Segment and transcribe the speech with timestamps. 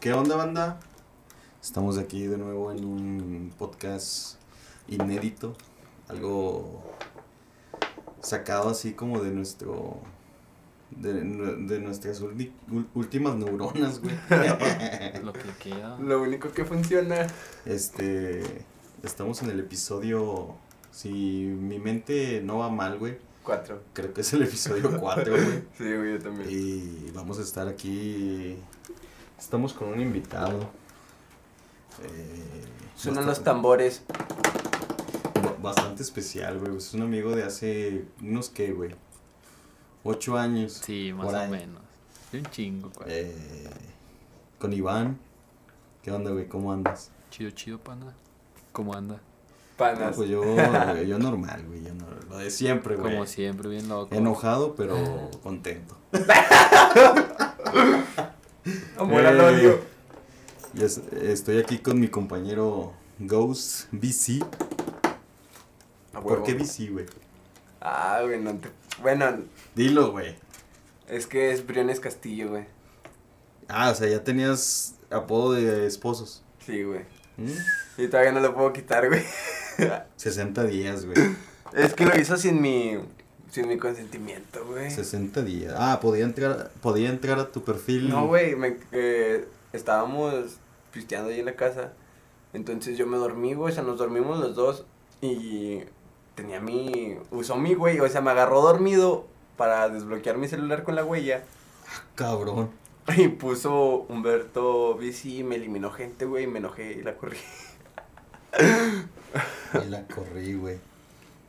[0.00, 0.80] ¿Qué onda, banda?
[1.62, 4.36] Estamos aquí de nuevo en un podcast
[4.88, 5.54] inédito,
[6.08, 6.82] algo
[8.22, 9.98] sacado así como de nuestro
[10.90, 12.52] de, de nuestras ulti-
[12.94, 14.14] últimas neuronas, güey.
[15.22, 15.98] Lo que queda.
[15.98, 17.26] Lo único que funciona.
[17.66, 18.64] Este,
[19.02, 20.54] estamos en el episodio,
[20.90, 23.82] si mi mente no va mal, güey, Cuatro.
[23.92, 25.62] creo que es el episodio 4, güey.
[25.78, 26.48] Sí, güey, yo también.
[26.50, 28.56] Y vamos a estar aquí,
[29.40, 30.58] estamos con un invitado.
[32.02, 32.64] eh,
[32.96, 34.02] Suenan los tambores.
[35.42, 36.76] ba- Bastante especial, güey.
[36.76, 38.94] Es un amigo de hace unos que, güey.
[40.04, 40.80] Ocho años.
[40.84, 41.50] Sí, más por o ahí.
[41.50, 41.82] menos.
[42.32, 43.08] Un chingo, güey.
[43.10, 43.68] Eh,
[44.58, 45.18] con Iván.
[46.02, 46.48] ¿Qué onda, güey?
[46.48, 47.10] ¿Cómo andas?
[47.30, 48.14] Chido, chido, pana.
[48.72, 49.16] ¿Cómo anda?
[49.16, 49.20] No,
[49.76, 50.16] Panas.
[50.16, 50.42] pues yo,
[51.06, 51.82] yo normal, güey.
[51.82, 53.12] Yo no- lo de siempre, güey.
[53.14, 54.14] Como siempre, bien loco.
[54.14, 54.96] Enojado, pero
[55.42, 55.96] contento.
[58.96, 59.80] Amor al odio.
[61.22, 64.44] estoy aquí con mi compañero Ghost BC.
[66.12, 67.06] ¿Por qué BC, güey?
[67.80, 68.68] Ah, güey, no te...
[69.00, 69.44] Bueno,
[69.74, 70.36] Dilo, güey.
[71.08, 72.66] es que es Briones Castillo, güey.
[73.68, 76.42] Ah, o sea, ya tenías apodo de esposos.
[76.66, 77.00] Sí, güey.
[77.38, 78.02] ¿Mm?
[78.02, 79.24] Y todavía no lo puedo quitar, güey.
[80.16, 81.16] 60 días, güey.
[81.72, 82.98] Es que lo hizo sin mi...
[83.50, 84.90] Sin mi consentimiento, güey.
[84.90, 85.74] 60 días.
[85.76, 88.08] Ah, podía entrar, podía entrar a tu perfil.
[88.08, 90.56] No, güey, me, eh, estábamos
[90.92, 91.92] pisteando ahí en la casa.
[92.52, 94.84] Entonces yo me dormí, güey, o sea, nos dormimos los dos
[95.20, 95.80] y
[96.34, 97.16] tenía mi...
[97.30, 99.26] Usó mi güey, o sea, me agarró dormido
[99.56, 101.44] para desbloquear mi celular con la huella
[102.14, 102.70] Cabrón.
[103.16, 107.38] y puso Humberto Bici me eliminó gente, güey, y me enojé y la corrí.
[109.72, 110.78] Y la corrí, güey.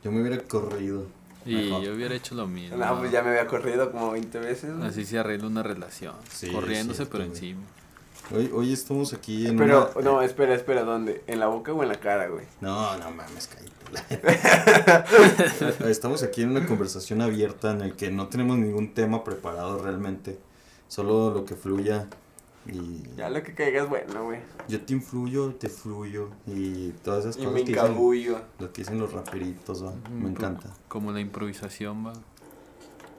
[0.04, 1.08] Yo me hubiera corrido.
[1.44, 1.82] Y Mejor.
[1.82, 2.76] yo hubiera hecho lo mismo.
[2.76, 4.76] No, pues ya me había corrido como 20 veces.
[4.76, 4.88] güey.
[4.88, 6.14] Así se arregla una relación.
[6.30, 7.60] Sí, Corriéndose, pero encima.
[8.34, 11.22] Hoy, hoy estamos aquí en Pero, una- no, espera, espera, ¿dónde?
[11.26, 12.46] ¿En la boca o en la cara, güey?
[12.60, 13.72] No, no mames, cállate.
[15.90, 20.38] Estamos aquí en una conversación abierta en el que no tenemos ningún tema preparado realmente.
[20.88, 22.08] Solo lo que fluya.
[22.66, 24.40] Y Ya lo que caiga es bueno, güey.
[24.68, 26.30] yo te influyo, te fluyo.
[26.46, 27.94] Y todas esas Y cosas me que dicen,
[28.58, 29.92] lo que dicen los raperitos, ¿va?
[30.10, 30.68] me encanta.
[30.88, 32.12] Como la improvisación, va.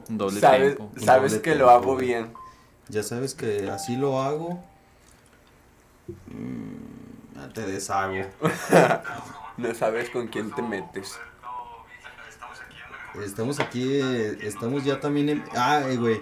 [0.10, 0.92] Un doble Sabes, tempo.
[0.98, 2.32] sabes doble que lo hago bien.
[2.90, 4.64] Ya sabes que así lo hago.
[6.28, 8.26] Mm, te deshago.
[9.58, 11.20] No sabes con quién te metes.
[13.24, 15.44] Estamos aquí, eh, estamos ya también en...
[15.56, 16.20] Ah, eh, güey.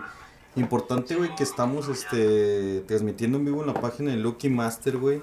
[0.56, 5.22] Importante, güey, que estamos este, transmitiendo en vivo en la página de Lucky Master, güey.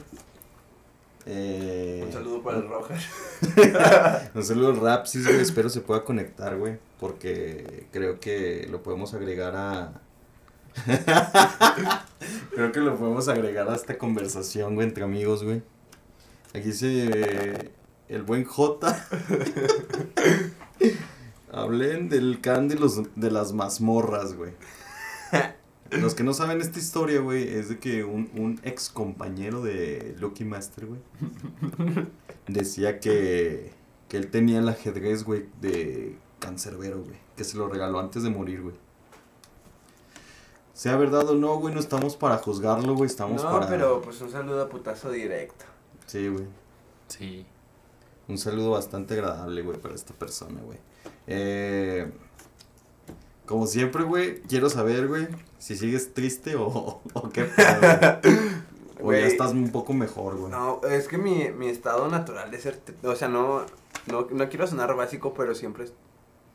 [1.26, 3.04] Eh, Un saludo para el Rojas.
[4.34, 5.40] Un saludo al Rapsis, güey.
[5.40, 6.78] Espero se pueda conectar, güey.
[6.98, 10.00] Porque creo que lo podemos agregar a...
[12.54, 15.60] creo que lo podemos agregar a esta conversación, güey, entre amigos, güey.
[16.54, 17.72] Aquí dice
[18.08, 19.06] el buen J.
[21.52, 24.52] Hablen del can de, los, de las mazmorras, güey.
[25.90, 30.14] Los que no saben esta historia, güey, es de que un, un ex compañero de
[30.18, 31.00] Lucky Master, güey,
[32.46, 33.72] decía que,
[34.08, 38.30] que él tenía el ajedrez, güey, de cancerbero, güey, que se lo regaló antes de
[38.30, 38.74] morir, güey.
[40.74, 43.66] Sea verdad o no, güey, no estamos para juzgarlo, güey, estamos No, para...
[43.66, 45.64] pero pues un saludo a putazo directo.
[46.06, 46.44] Sí, güey.
[47.08, 47.46] Sí.
[48.28, 50.78] Un saludo bastante agradable, güey, para esta persona, güey.
[51.26, 52.12] Eh,
[53.48, 55.26] como siempre, güey, quiero saber, güey,
[55.58, 57.80] si sigues triste o, o qué pedo,
[58.20, 58.38] güey.
[59.00, 60.50] O ya estás un poco mejor, güey.
[60.50, 62.80] No, es que mi, mi estado natural de ser...
[63.04, 63.64] O sea, no,
[64.06, 65.84] no, no quiero sonar básico, pero siempre...
[65.84, 65.92] es-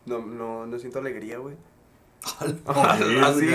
[0.05, 1.55] No, no, no siento alegría, güey.
[3.23, 3.47] Así.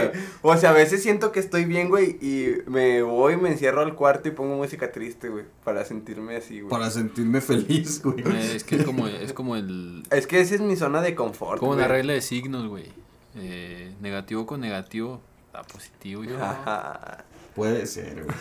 [0.42, 3.94] O sea, a veces siento que estoy bien, güey, y me voy, me encierro al
[3.94, 6.70] cuarto y pongo música triste, güey, para sentirme así, güey.
[6.70, 8.20] Para sentirme feliz, güey.
[8.20, 10.02] Eh, Es que es como, es como el.
[10.10, 11.84] Es que esa es mi zona de confort, Como güey.
[11.84, 12.86] una regla de signos, güey.
[13.34, 15.20] Eh, negativo con negativo,
[15.52, 16.42] da positivo, hijo.
[16.42, 17.24] Ajá.
[17.54, 18.36] Puede ser, güey.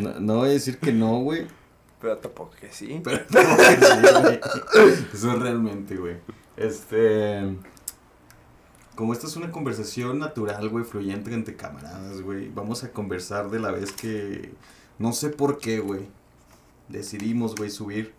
[0.00, 1.46] No, no voy a decir que no, güey.
[2.00, 3.00] Pero tampoco que sí.
[3.02, 4.40] Pero no, sí, güey.
[5.12, 6.16] Eso es realmente, güey.
[6.56, 7.56] Este.
[8.94, 12.48] Como esta es una conversación natural, güey, fluyente entre camaradas, güey.
[12.48, 14.52] Vamos a conversar de la vez que.
[14.98, 16.08] No sé por qué, güey.
[16.88, 18.14] Decidimos, güey, subir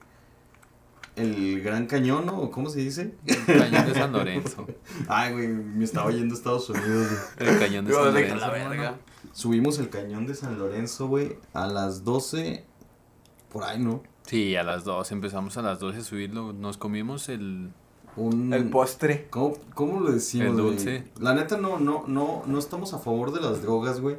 [1.18, 2.40] el Gran Cañón, ¿no?
[2.40, 3.14] ¿O ¿Cómo se dice?
[3.26, 4.68] El cañón de San Lorenzo.
[5.08, 7.50] Ay, güey, me estaba yendo a Estados Unidos, güey.
[7.50, 8.36] El cañón de San Lorenzo.
[8.36, 8.76] la verga.
[8.92, 8.98] mano.
[9.34, 12.64] Subimos el Cañón de San Lorenzo, güey, a las 12.
[13.52, 14.02] Por ahí, ¿no?
[14.26, 15.12] Sí, a las 2.
[15.12, 16.54] Empezamos a las 12 a subirlo.
[16.54, 17.70] Nos comimos el.
[18.16, 18.52] Un...
[18.54, 19.28] El postre.
[19.30, 20.66] ¿Cómo, cómo lo decimos, El güey?
[20.66, 21.04] dulce.
[21.20, 24.18] La neta no, no, no, no estamos a favor de las drogas, güey.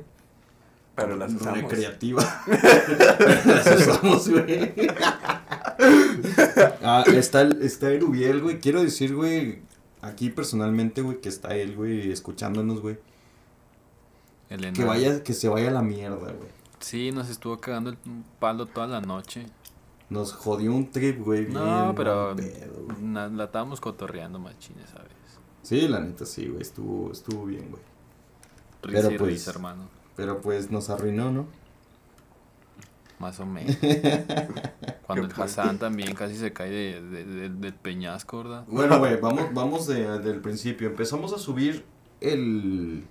[0.95, 1.63] Pero las usamos.
[1.63, 2.23] recreativa.
[3.45, 4.73] las usamos, güey.
[6.83, 8.59] ah, está, el- está Erubiel, güey.
[8.61, 9.61] Quiero decir, güey,
[10.03, 12.99] aquí personalmente, güey, que está él, güey, escuchándonos, güey.
[14.51, 16.49] El Que vaya, que se vaya a la mierda, güey.
[16.81, 17.99] Sí, nos estuvo cagando el
[18.39, 19.47] palo toda la noche.
[20.11, 21.43] Nos jodió un trip, güey.
[21.43, 23.03] bien No, pero pedo, güey.
[23.03, 25.13] na- la estábamos cotorreando machines, ¿sabes?
[25.63, 26.63] Sí, la neta, sí, güey.
[26.63, 27.83] Estuvo, estuvo bien, güey.
[28.81, 29.89] Pero y pues- hermano.
[30.17, 31.47] Pero pues nos arruinó, ¿no?
[33.19, 33.77] Más o menos.
[35.07, 38.65] Cuando el Hassan también casi se cae de, de- de- del peñasco, ¿verdad?
[38.69, 40.89] Bueno, güey, vamos, vamos de, del principio.
[40.89, 41.85] Empezamos a subir
[42.21, 43.05] el,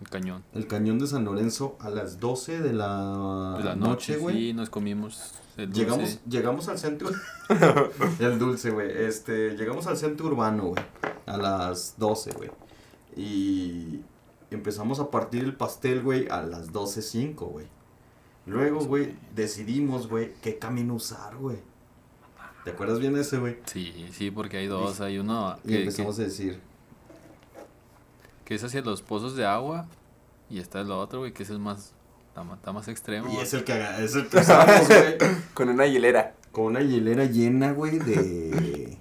[0.00, 0.42] El cañón.
[0.54, 4.36] el cañón de San Lorenzo a las 12 de la, De la noche, noche, güey.
[4.36, 5.80] sí, nos comimos el dulce.
[5.80, 7.10] Llegamos, llegamos al centro.
[8.20, 8.90] el dulce, güey.
[9.04, 10.84] Este, llegamos al centro urbano, güey.
[11.26, 12.50] A las 12, güey.
[13.16, 14.00] Y
[14.50, 17.66] empezamos a partir el pastel, güey, a las 12.05, güey.
[18.46, 21.58] Luego, güey, decidimos, güey, qué camino usar, güey.
[22.64, 23.56] ¿Te acuerdas bien ese, güey?
[23.66, 25.00] Sí, sí, porque hay dos.
[25.00, 26.60] Hay uno Y que, empezamos que, a decir,
[28.44, 29.86] que es hacia los pozos de agua.
[30.48, 31.92] Y está el otro, güey, que es el más,
[32.28, 33.32] está más, está más extremo.
[33.32, 35.16] y es el que, es el que usamos, güey.
[35.54, 36.34] Con una hielera.
[36.52, 38.98] Con una hielera llena, güey, de...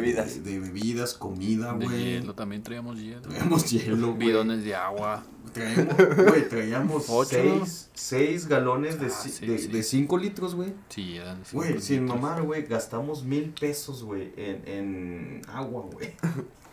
[0.00, 0.42] Bebidas.
[0.44, 2.04] De, de bebidas, comida, De güey.
[2.04, 3.22] hielo, también traíamos hielo.
[3.22, 4.28] Traíamos hielo, güey.
[4.28, 5.24] Bidones de agua.
[5.52, 5.94] Traíamos,
[6.28, 7.30] güey, traíamos Ocho.
[7.30, 9.68] seis, seis galones de, Ah, ci- sí, de, sí.
[9.68, 10.72] de cinco litros, güey.
[10.88, 12.20] Sí, eran cinco Güey, sin litros.
[12.20, 16.12] mamar, güey, gastamos mil pesos, güey, en, en agua, güey.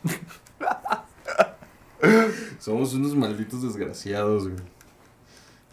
[2.59, 4.59] Somos unos malditos desgraciados, güey.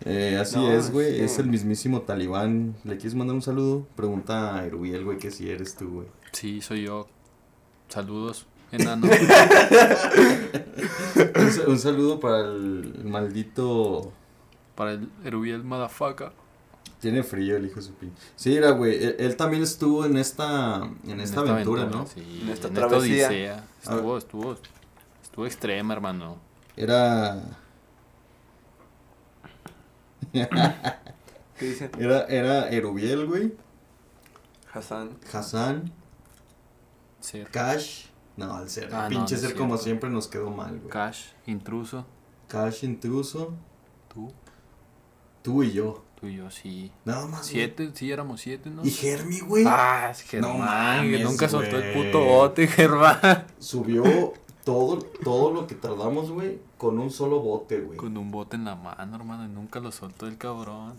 [0.05, 1.21] Eh, así No, es, güey, sí.
[1.23, 2.77] es el mismísimo talibán.
[2.85, 3.87] ¿Le quieres mandar un saludo?
[3.97, 6.07] Pregunta a Erubiel, güey, que si eres tú, güey.
[6.33, 7.09] Sí, soy yo.
[7.89, 9.07] Saludos, enano.
[11.37, 14.13] Un, sa- un saludo para el, maldito...
[14.75, 16.31] Para el Erubiel Motherfucker.
[17.01, 18.13] Tiene frío el hijo de su pin.
[18.37, 22.07] Sí, era, güey, él, él también estuvo en esta, en esta, aventura, ¿no?
[22.07, 23.31] Sí, En esta en travesía.
[23.57, 23.65] esta.
[23.95, 24.57] Estuvo, estuvo,
[25.23, 26.39] estuvo extrema, hermano.
[26.77, 27.41] Era...
[30.33, 31.91] ¿Qué dice?
[31.99, 33.53] Era, era Erubiel, güey.
[34.73, 35.11] Hassan.
[35.33, 35.91] Hassan,
[37.51, 38.07] Cash.
[38.37, 38.95] No, el ser.
[38.95, 40.89] Ah, pinche no ser como siempre nos quedó mal, güey.
[40.91, 42.07] Cash, intruso.
[42.47, 43.55] Cash intruso,
[44.13, 44.33] Tú,
[45.43, 46.05] tú y yo.
[46.21, 46.91] tú y yo, sí.
[47.05, 47.41] Nada más.
[47.43, 47.51] güey.
[47.53, 48.85] Siete, sí, éramos siete, ¿no?
[48.85, 49.65] Y Germi, güey.
[49.67, 53.47] Ah, es Germán, No mames, nunca soltó el puto bote, Germán.
[53.59, 54.33] Subió
[54.65, 57.97] todo, todo lo que tardamos, güey, con un solo bote, güey.
[57.99, 60.95] Con un bote en la mano, hermano, y nunca lo soltó el cabrón.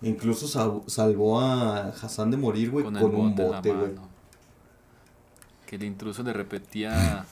[0.00, 3.92] Incluso sal- salvó a Hassan de morir, güey, Con con, un bote, güey.
[5.72, 7.24] Que el intruso le repetía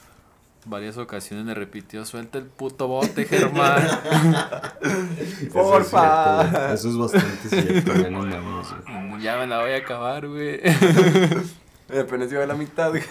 [0.65, 3.83] varias ocasiones, le repitió, suelta el puto bote, Germán.
[4.83, 6.73] Eso es Porfa.
[6.73, 9.23] Eso es bastante cierto, güey, no güey.
[9.23, 10.59] ya me la voy a acabar, güey.
[12.01, 12.89] Apenas iba a la mitad.
[12.89, 13.03] güey.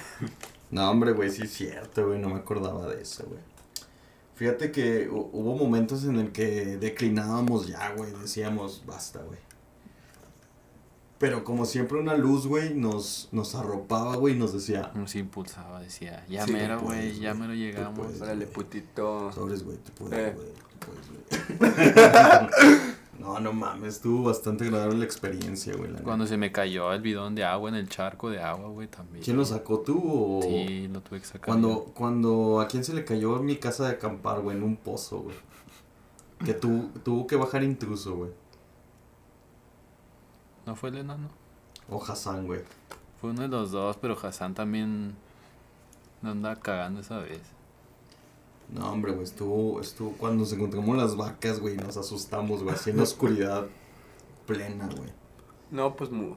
[0.72, 3.40] No, hombre, güey, sí es cierto, güey, no me acordaba de eso, güey.
[4.34, 9.38] Fíjate que hu- hubo momentos en el que declinábamos ya, güey, decíamos, basta, güey.
[11.20, 15.82] Pero como siempre una luz, güey, nos, nos arropaba, güey, y nos decía, Nos impulsaba,
[15.82, 18.00] decía, ya Sí, mero, güey, ya mero llegamos.
[18.00, 18.22] puedes.
[18.22, 19.30] Órale, putito.
[19.34, 20.36] sobres, güey, tú puedes, Eh.
[20.80, 22.50] puedes, güey.
[23.20, 25.92] no, no mames, estuvo bastante agradable la experiencia, güey.
[26.04, 26.28] Cuando neta.
[26.30, 29.22] se me cayó el bidón de agua en el charco de agua, güey, también.
[29.24, 30.42] ¿Quién lo sacó tú o...?
[30.42, 31.42] Sí, lo tuve que sacar.
[31.42, 34.56] Cuando, cuando, ¿a quién se le cayó en mi casa de acampar, güey?
[34.56, 35.36] En un pozo, güey.
[36.46, 38.32] Que tu, tuvo que bajar intruso, güey.
[40.70, 41.30] ¿No fue el enano?
[41.90, 42.62] O Hassan, güey.
[43.20, 45.16] Fue uno de los dos, pero Hassan también
[46.22, 47.42] no andaba cagando esa vez.
[48.72, 52.92] No, hombre, güey, estuvo, estuvo, cuando nos encontramos las vacas, güey, nos asustamos, güey, así
[52.92, 53.66] en la oscuridad
[54.46, 55.10] plena, güey.
[55.72, 56.36] No, pues mu.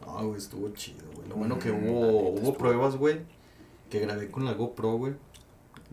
[0.00, 1.28] No, güey, estuvo chido, güey.
[1.28, 3.20] Lo bueno que hubo, hubo pruebas, güey,
[3.90, 5.14] que grabé con la GoPro, güey.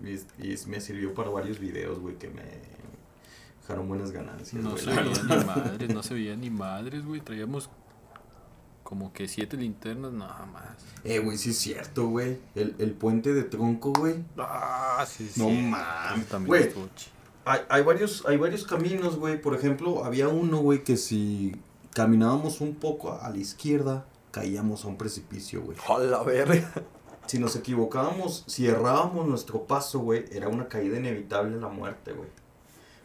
[0.04, 2.42] Y, y me sirvió para varios videos, güey, que me
[3.78, 7.22] buenas ganancias, No güey, se veía ni madres, no se veía ni madres, güey.
[7.22, 7.70] Traíamos
[8.84, 10.78] como que siete linternas, nada más.
[11.04, 12.40] Eh, güey, sí es cierto, güey.
[12.56, 14.16] El, el puente de tronco, güey.
[14.38, 15.62] Ah, sí, No sí.
[15.70, 16.90] mames, También güey.
[17.46, 19.40] Hay, hay varios, hay varios caminos, güey.
[19.40, 21.56] Por ejemplo, había uno, güey, que si
[21.94, 25.78] caminábamos un poco a la izquierda, caíamos a un precipicio, güey.
[25.88, 26.72] Hola, verga.
[27.28, 32.12] Si nos equivocábamos, si errábamos nuestro paso, güey, era una caída inevitable a la muerte,
[32.14, 32.28] güey.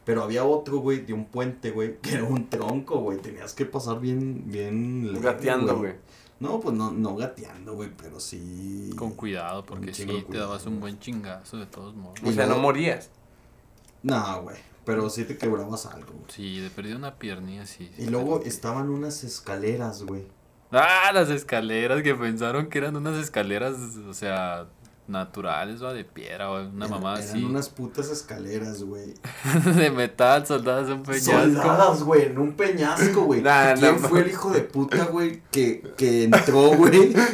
[0.04, 3.18] Pero había otro, güey, de un puente, güey, que era un tronco, güey.
[3.18, 5.20] Tenías que pasar bien, bien...
[5.20, 5.94] Gateando, güey.
[6.40, 8.90] No, pues no, no gateando, güey, pero sí...
[8.96, 12.18] Con cuidado, porque sí, de te dabas cuidado, un buen chingazo de todos modos.
[12.22, 13.10] O sea, no morías.
[14.02, 14.56] No, güey.
[14.84, 16.26] Pero sí te quebrabas algo, güey.
[16.28, 17.90] Sí, de perdido una piernilla, sí.
[17.96, 20.26] Y luego estaban unas escaleras, güey.
[20.70, 24.66] Ah, las escaleras que pensaron que eran unas escaleras, o sea,
[25.06, 27.44] naturales, o de piedra, o una mamá eran así.
[27.44, 29.14] unas putas escaleras, güey.
[29.76, 31.32] de metal, soldadas en un peñasco.
[31.32, 33.42] Soldadas, güey, en un peñasco, güey.
[33.42, 37.14] Nah, ¿Quién fue el hijo de puta, güey, que, que entró, güey?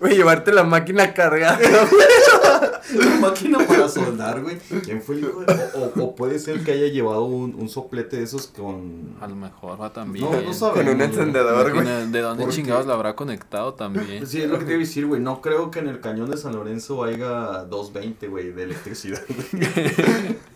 [0.00, 1.58] Güey, llevarte la máquina cargada.
[2.94, 3.58] Una máquina
[3.90, 4.56] soldar, güey.
[4.82, 7.68] ¿Quién fue el hijo de o, o, o puede ser que haya llevado un, un
[7.68, 9.16] soplete de esos con...
[9.20, 10.24] A lo mejor va también.
[10.24, 10.78] No, no sabemos.
[10.78, 11.08] Con un güey.
[11.08, 12.10] encendedor, güey.
[12.10, 14.26] ¿De dónde chingados la habrá conectado también?
[14.26, 15.20] Sí, es lo que te iba a decir, güey.
[15.20, 19.66] No creo que en el cañón de San Lorenzo haya 220, güey, de electricidad, güey.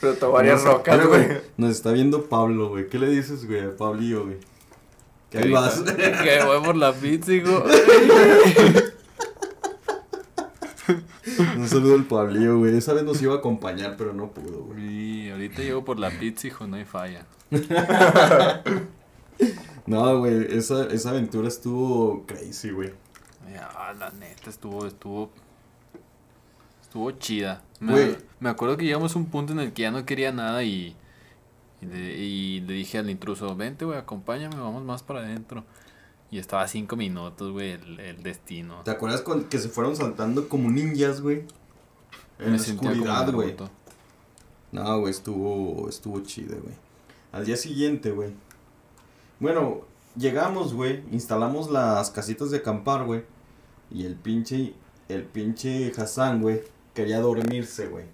[0.00, 1.26] Pero varias No rocas, güey.
[1.56, 2.88] Nos está viendo Pablo, güey.
[2.88, 4.36] ¿Qué le dices, güey, a Pablillo, güey?
[5.30, 5.80] Que ahí vas.
[5.96, 7.64] Que voy por la pizza, hijo.
[11.56, 12.76] Un saludo al Pablillo, güey.
[12.76, 14.84] Esa vez nos iba a acompañar, pero no pudo, güey.
[14.84, 17.26] Y ahorita llego por la pizza, hijo, no hay falla.
[19.86, 22.92] No, güey, esa, esa aventura estuvo crazy, güey.
[23.76, 25.30] Ah, la neta, estuvo, estuvo.
[26.80, 27.62] Estuvo chida.
[27.80, 30.62] Me, me acuerdo que llegamos a un punto en el que ya no quería nada
[30.64, 30.96] y.
[31.82, 35.64] Y le, y le dije al intruso, vente, güey, acompáñame, vamos más para adentro.
[36.34, 38.80] Y estaba a cinco minutos, güey, el, el destino.
[38.82, 41.44] ¿Te acuerdas con que se fueron saltando como ninjas, güey?
[42.40, 43.54] En Me la oscuridad, güey.
[44.72, 46.74] No, güey, estuvo, estuvo chido, güey.
[47.30, 48.32] Al día siguiente, güey.
[49.38, 49.82] Bueno,
[50.16, 53.22] llegamos, güey, instalamos las casitas de acampar, güey.
[53.92, 54.74] Y el pinche,
[55.08, 56.62] el pinche Hassan, güey,
[56.94, 58.06] quería dormirse, güey.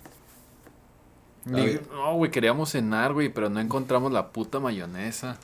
[1.46, 5.38] No, güey, queríamos cenar, güey, pero no encontramos la puta mayonesa.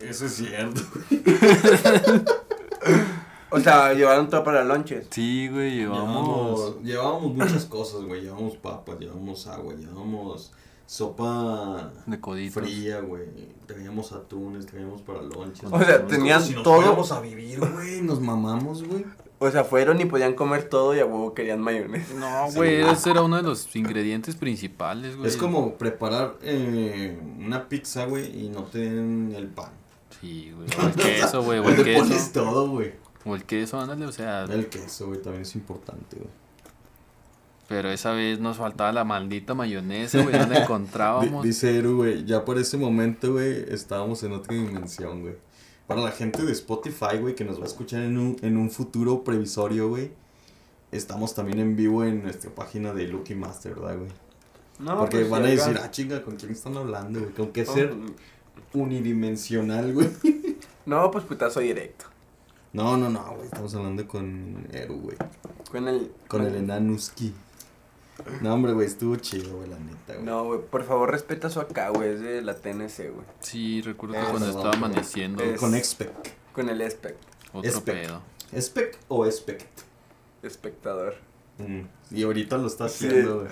[0.00, 0.80] Eso es cierto.
[3.50, 5.06] O sea, llevaron todo para lonches.
[5.10, 6.04] Sí, güey, llevamos.
[6.04, 8.20] Llevábamos, llevábamos muchas cosas, güey.
[8.20, 10.52] Llevábamos papas, llevábamos agua, llevábamos
[10.84, 12.62] sopa De coditos.
[12.62, 13.24] fría, güey.
[13.66, 15.64] Traíamos atunes, traíamos para lonches.
[15.72, 16.76] O sea, tenían si nos todo.
[16.76, 18.02] fuéramos a vivir, güey.
[18.02, 19.06] Nos mamamos, güey.
[19.38, 22.12] O sea, fueron y podían comer todo y a huevo querían mayonesa.
[22.16, 22.56] No, Sí.
[22.56, 25.26] güey, ese era uno de los ingredientes principales, güey.
[25.26, 29.70] Es como preparar eh, una pizza, güey, y no te den el pan.
[30.20, 30.68] Sí, güey.
[30.78, 31.58] O el queso, güey.
[31.58, 32.30] O el pones queso.
[32.32, 32.92] todo, güey.
[33.24, 34.44] O el queso, ándale, o sea.
[34.44, 36.30] El queso, güey, también es importante, güey.
[37.68, 40.38] Pero esa vez nos faltaba la maldita mayonesa, güey.
[40.38, 41.44] ¿Dónde Di- encontrábamos?
[41.44, 45.34] Dice Eru, güey, ya por ese momento, güey, estábamos en otra dimensión, güey.
[45.86, 48.70] Para la gente de Spotify, güey, que nos va a escuchar en un, en un
[48.70, 50.10] futuro previsorio, güey,
[50.92, 54.10] estamos también en vivo en nuestra página de Lucky Master, ¿verdad, güey?
[54.78, 57.32] No, Porque pues, van a decir, ah, chinga, ¿con quién están hablando, güey?
[57.32, 57.94] Con qué No, ser
[58.74, 60.08] unidimensional, güey.
[60.86, 62.06] No, pues putazo directo.
[62.72, 65.16] No, no, no, güey, estamos hablando con Eru, güey.
[65.70, 66.10] Con el.
[66.28, 67.34] Con el Enanuski.
[68.40, 70.24] No, hombre, güey, estuvo chido, güey, la neta, güey.
[70.24, 73.26] No, güey, por favor respeta su acá, güey, es de la TNC, güey.
[73.40, 75.42] Sí, recuerdo que cuando no, estaba amaneciendo.
[75.44, 76.10] es- Con Expec.
[76.52, 77.14] Con el Spec,
[77.52, 78.02] Otro Spec.
[78.02, 78.22] pedo.
[78.60, 79.82] ¿Spec o Expect?
[80.42, 81.14] espectador.
[81.58, 83.06] Mm, Y ahorita lo está Sí.
[83.06, 83.48] haciendo, güey.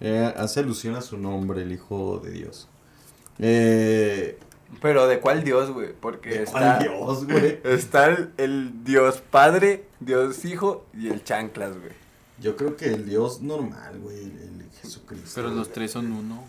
[0.00, 2.68] Eh, hace alusión a su nombre, el Hijo de Dios.
[3.42, 4.38] Eh,
[4.82, 5.92] Pero ¿de cuál Dios, güey?
[5.92, 6.76] Porque ¿de está.
[6.76, 7.60] cuál Dios, güey?
[7.64, 11.92] Está el, el Dios Padre, Dios Hijo y el Chanclas, güey.
[12.38, 15.30] Yo creo que el Dios normal, güey, el, el Jesucristo.
[15.34, 15.74] Pero los güey.
[15.74, 16.44] tres son uno.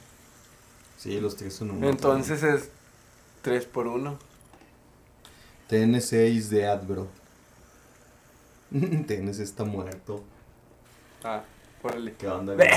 [0.98, 1.90] Sí, los tres son uno.
[1.90, 2.70] Entonces es
[3.42, 4.20] 3 por 1
[5.70, 7.08] TN6 de Adbro.
[8.74, 10.24] TN6 está muerto.
[11.24, 11.44] Ah,
[11.82, 12.14] órale.
[12.14, 12.68] ¿Qué onda, güey?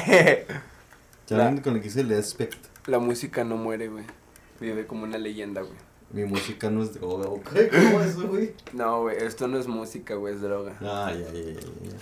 [1.26, 2.64] Ya La- ven con lo que dice el Expect.
[2.86, 4.04] La música no muere, güey.
[4.60, 5.74] Vive como una leyenda, güey.
[6.10, 7.48] Mi música no es droga, ¿ok?
[7.72, 8.54] ¿Cómo es eso, güey?
[8.72, 10.76] No, güey, esto no es música, güey, es droga.
[10.80, 11.96] Ay, ay, ay, ay,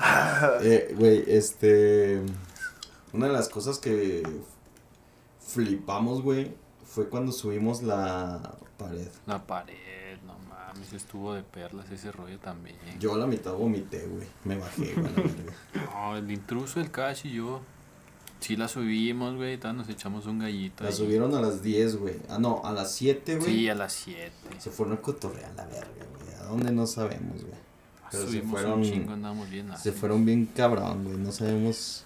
[0.00, 0.68] ay.
[0.68, 2.20] Eh, güey, este.
[3.12, 4.22] Una de las cosas que
[5.38, 9.08] flipamos, güey, fue cuando subimos la pared.
[9.26, 12.76] La pared, no mames, estuvo de perlas ese rollo también.
[12.98, 14.26] Yo a la mitad vomité, güey.
[14.44, 15.12] Me bajé, güey.
[15.94, 17.60] No, el intruso, el Cash y yo.
[18.42, 20.82] Sí la subimos, güey, nos echamos un gallito.
[20.84, 20.96] La ahí.
[20.96, 22.16] subieron a las 10, güey.
[22.28, 23.46] Ah, no, a las 7, güey.
[23.50, 24.32] Sí, a las 7.
[24.58, 26.34] Se fueron a cotorrear la verga, güey.
[26.40, 27.54] ¿A dónde no sabemos, güey?
[28.10, 29.70] Pero se Subimos fueron- un chingo, andamos bien.
[29.80, 31.16] Se fueron bien cabrón, güey.
[31.16, 32.04] No sabemos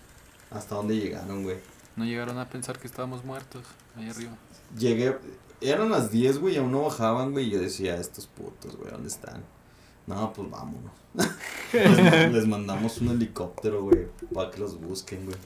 [0.51, 1.57] hasta dónde llegaron, güey.
[1.97, 3.63] No llegaron a pensar que estábamos muertos
[3.97, 4.37] ahí arriba.
[4.79, 5.17] Llegué,
[5.63, 9.09] eran las 10, güey, aún no bajaban, güey, y yo decía, estos putos, güey, ¿dónde
[9.09, 9.43] están?
[10.07, 10.93] No, pues vámonos.
[11.73, 15.37] les, les mandamos un helicóptero, güey, para que los busquen, güey.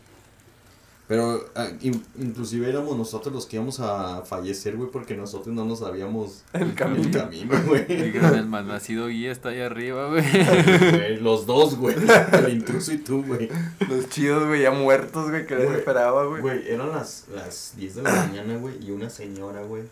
[1.10, 5.64] Pero ah, in- inclusive éramos nosotros los que íbamos a fallecer, güey, porque nosotros no
[5.64, 7.02] nos sabíamos El camino.
[7.02, 7.84] el camino, güey.
[7.84, 11.16] Dijeron, el malnacido guía está ahí arriba, güey.
[11.20, 11.96] Los dos, güey.
[12.32, 13.48] El intruso y tú, güey.
[13.88, 16.42] Los chidos, güey, ya muertos, güey, que les esperaba, güey.
[16.42, 19.82] Güey, eran las, las 10 de la mañana, güey, y una señora, güey,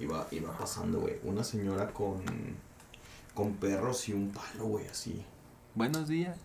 [0.00, 1.16] iba, iba pasando, güey.
[1.24, 2.22] Una señora con,
[3.34, 5.22] con perros y un palo, güey, así.
[5.74, 6.38] Buenos días.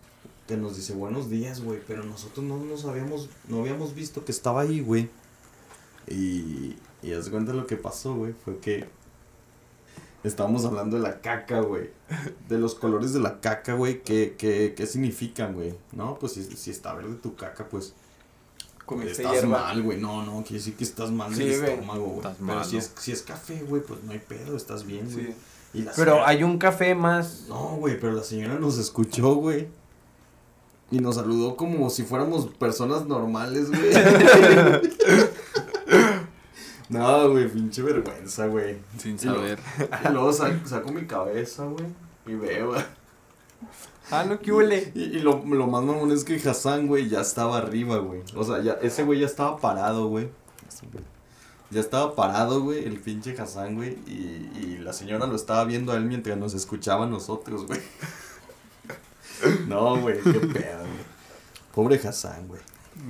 [0.46, 4.32] Que nos dice buenos días, güey, pero nosotros no nos habíamos, no habíamos visto que
[4.32, 5.08] estaba ahí, güey.
[6.06, 8.86] Y, y haz de cuenta lo que pasó, güey, fue que
[10.22, 11.90] estábamos hablando de la caca, güey.
[12.48, 15.74] De los colores de la caca, güey, ¿qué, qué, qué significan, güey?
[15.92, 17.94] No, pues si, si está verde tu caca, pues
[18.84, 19.60] Comiste estás hierba.
[19.62, 19.98] mal, güey.
[19.98, 21.72] No, no, quiere decir que estás mal Sí, del güey.
[21.72, 22.16] estómago, güey.
[22.18, 25.28] Estás Pero si es, si es café, güey, pues no hay pedo, estás bien, güey.
[25.28, 25.34] Sí.
[25.72, 27.46] Y la Pero señora- hay un café más.
[27.48, 29.68] No, güey, pero la señora nos escuchó, güey.
[30.94, 33.90] Y nos saludó como si fuéramos personas normales, güey.
[36.88, 38.76] no, güey, pinche vergüenza, güey.
[38.96, 39.58] Sin saber.
[40.08, 41.86] Y luego sa- saco mi cabeza, güey.
[42.26, 42.74] Y veo.
[44.12, 44.92] Ah, no, ¿qué huele?
[44.94, 48.22] Y, y lo, lo más mamón es que Hassan, güey, ya estaba arriba, güey.
[48.36, 50.28] O sea, ya, ese güey ya estaba parado, güey.
[51.70, 53.98] Ya estaba parado, güey, el pinche Hassan, güey.
[54.06, 57.80] Y, y la señora lo estaba viendo a él mientras nos escuchaba a nosotros, güey.
[59.68, 61.04] No, güey, qué pedo, güey.
[61.74, 62.60] Pobre Hassan, güey.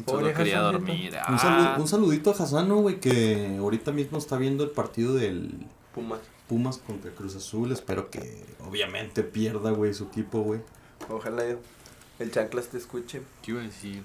[0.06, 1.10] Solo Pobre quería Hassan, dormir.
[1.12, 3.00] Un, Ah, salu- un saludito a Hassan, ¿no, güey?
[3.00, 6.20] Que ahorita mismo está viendo el partido del Pumas.
[6.48, 7.72] Pumas contra Cruz Azul.
[7.72, 10.60] Espero que, obviamente, pierda, güey, su equipo, güey.
[11.08, 11.42] Ojalá
[12.18, 13.22] el chanclas te escuche.
[13.42, 14.02] ¿Qué iba a decir?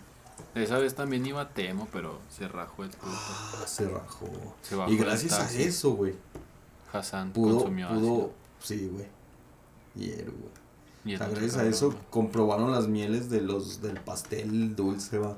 [0.56, 3.12] Esa vez también iba a Temo, pero se rajó el puto.
[3.12, 4.30] Ah, se rajó.
[4.62, 6.14] Se Y gracias a eso, güey.
[6.94, 8.34] Hassan pudo, consumió pudo, ácido.
[8.62, 9.06] sí, güey.
[9.96, 10.52] Hierro, güey.
[11.06, 15.38] Y O sea, gracias a eso comprobaron las mieles de los del pastel dulce, va.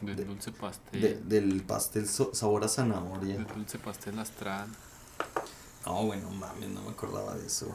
[0.00, 1.00] Del de- dulce pastel.
[1.00, 3.36] De- del pastel so- sabor a zanahoria.
[3.36, 4.68] Del dulce pastel astral.
[5.86, 7.68] No, güey, no mames, no me acordaba de eso.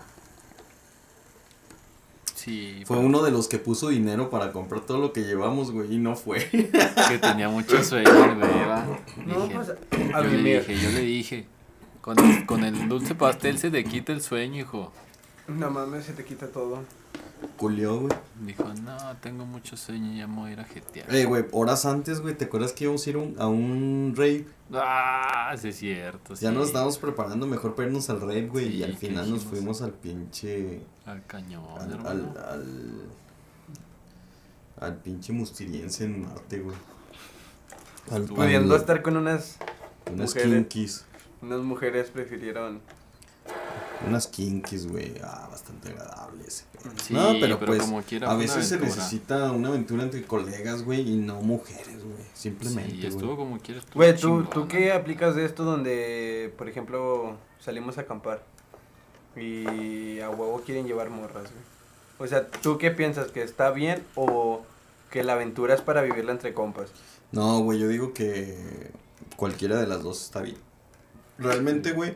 [2.35, 5.71] Sí, Fue pero uno de los que puso dinero para comprar todo lo que llevamos,
[5.71, 6.47] güey, y no fue.
[6.51, 8.39] que tenía mucho sueño, güey.
[8.67, 8.85] va.
[9.25, 11.47] No, Dije, pues, yo a le dije, yo le dije.
[12.01, 14.93] Con el, con el dulce pastel se te quita el sueño, hijo.
[15.47, 16.83] No mames, se te quita todo.
[17.57, 18.13] Culió, güey.
[18.41, 21.13] Dijo, no, tengo mucho sueño, ya me voy a ir a jetear.
[21.13, 24.45] Eh, güey, horas antes, güey, ¿te acuerdas que íbamos a ir un- a un rave?
[24.73, 26.33] Ah, sí es cierto.
[26.35, 26.55] Ya sí.
[26.55, 29.43] nos estábamos preparando mejor para irnos al rave, güey, Sí, y al ¿qué final nos
[29.43, 30.81] fuimos al pinche...
[31.05, 32.33] Al cañón, al, hermano.
[32.37, 33.01] al, al,
[34.79, 36.75] al pinche mustiriense en Marte, güey.
[38.11, 39.57] Al, Pudiendo estar con unas,
[40.11, 40.53] unas mujeres.
[40.53, 41.05] kinkies.
[41.41, 42.81] unas mujeres prefirieron.
[44.07, 45.13] Unas kinkies, güey.
[45.23, 46.91] Ah, bastante agradable ese pedo.
[47.03, 50.83] Sí, no, pero, pero pues, como quiera a veces se necesita una aventura entre colegas,
[50.83, 52.17] güey, y no mujeres, güey.
[52.33, 53.07] Simplemente, Sí, güey.
[53.07, 53.83] estuvo como quieras.
[53.93, 54.43] Güey, ¿tú.
[54.45, 58.43] ¿tú qué aplicas de esto donde, por ejemplo, salimos a acampar
[59.35, 61.63] y a huevo quieren llevar morras, güey?
[62.19, 63.27] O sea, ¿tú qué piensas?
[63.31, 64.63] ¿Que está bien o
[65.11, 66.89] que la aventura es para vivirla entre compas?
[67.31, 68.91] No, güey, yo digo que
[69.35, 70.57] cualquiera de las dos está bien.
[71.37, 72.15] Realmente, güey.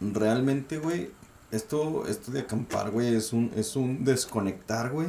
[0.00, 1.10] Realmente, güey.
[1.50, 5.08] Esto, esto de acampar, güey, es un, es un desconectar, güey.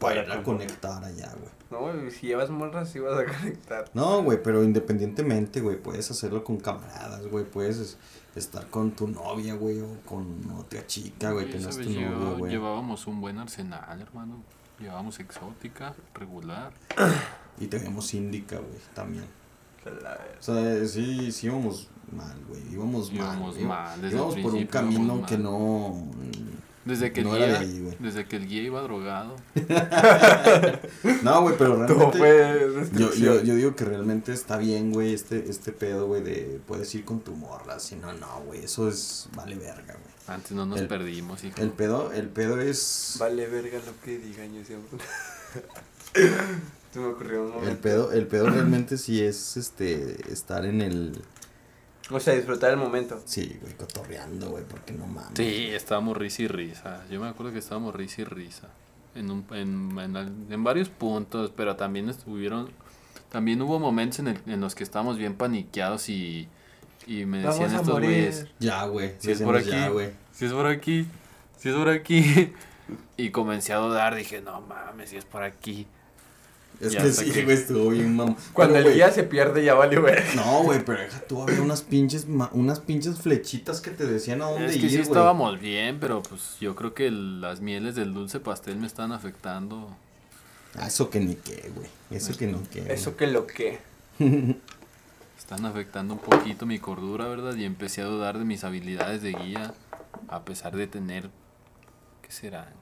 [0.00, 1.50] Para ir a conectar allá, güey.
[1.70, 3.84] No, güey, si llevas morras, sí vas a conectar.
[3.94, 7.44] No, güey, pero independientemente, güey, puedes hacerlo con camaradas, güey.
[7.44, 7.98] Puedes es-
[8.34, 10.26] estar con tu novia, güey, o con
[10.58, 12.52] otra chica, güey, que no es Esa tu novia, güey.
[12.52, 14.42] Llevábamos un buen arsenal, hermano.
[14.78, 16.72] Llevábamos exótica, regular.
[17.58, 19.24] Y tenemos síndica, güey, también.
[20.38, 22.62] O sea, sí, sí íbamos mal, güey.
[22.72, 23.50] Íbamos, Íbamos mal.
[23.52, 23.64] güey.
[23.64, 25.42] mal, desde el íbamos por un camino que mal.
[25.44, 26.06] no.
[26.84, 27.96] Desde que, No el era guía, de ahí, güey.
[27.98, 29.34] desde que el guía iba drogado.
[31.22, 32.18] No, güey, pero realmente.
[32.18, 36.60] fue Yo, yo, yo digo que realmente está bien, güey, este, este pedo, güey, de
[36.66, 37.80] puedes ir con tu morra.
[37.80, 39.28] Si no, no, güey, eso es.
[39.34, 40.14] Vale verga, güey.
[40.28, 41.60] Antes no nos El- perdimos, hijo.
[41.60, 43.16] El pedo, el pedo es.
[43.18, 44.98] Vale verga lo que digan, yo siempre.
[46.92, 51.20] Se me ocurrió un El pedo, el pedo realmente sí es este estar en el.
[52.10, 53.20] O sea, disfrutar el momento.
[53.24, 55.32] Sí, güey, cotorreando, güey, porque no mames.
[55.36, 57.04] Sí, estábamos risa y risa.
[57.10, 58.68] Yo me acuerdo que estábamos risa y risa.
[59.16, 62.70] En, un, en, en, en varios puntos, pero también estuvieron...
[63.30, 66.48] También hubo momentos en, el- en los que estábamos bien paniqueados y,
[67.08, 69.14] y me decían estos güeyes, Ya, güey.
[69.18, 70.12] Si es por ya, aquí.
[70.32, 71.06] si es por aquí,
[71.58, 72.52] si es por aquí.
[73.16, 75.88] Y comencé a dudar, dije, no mames, si es por aquí.
[76.80, 78.36] Es Ya que sí, que- güey, estuvo bien mamón.
[78.52, 80.26] Cuando Pero, el güey, guía se pierde, ya valió verga.
[80.34, 84.42] No, güey, pero deja tú, había unas pinches, ma- unas pinches flechitas que te decían
[84.42, 85.08] a dónde Es ir, que sí güey.
[85.08, 89.12] estábamos bien, pero pues yo creo que el- las mieles del dulce pastel me están
[89.12, 89.88] afectando.
[90.78, 91.88] Ah, eso que ni qué, güey.
[92.10, 92.84] Eso que ni qué.
[92.92, 93.78] Eso que lo que.
[95.38, 97.54] Están afectando un poquito mi cordura, ¿verdad?
[97.54, 99.74] Y empecé a dudar de mis habilidades de guía,
[100.28, 101.30] a pesar de tener,
[102.22, 102.72] ¿qué será?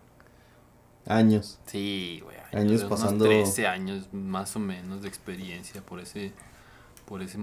[1.07, 1.59] Años.
[1.67, 2.34] Sí, güey.
[2.55, 6.33] Años unos pasando- 13 años más o menos de experiencia por ese,
[7.07, 7.39] por ese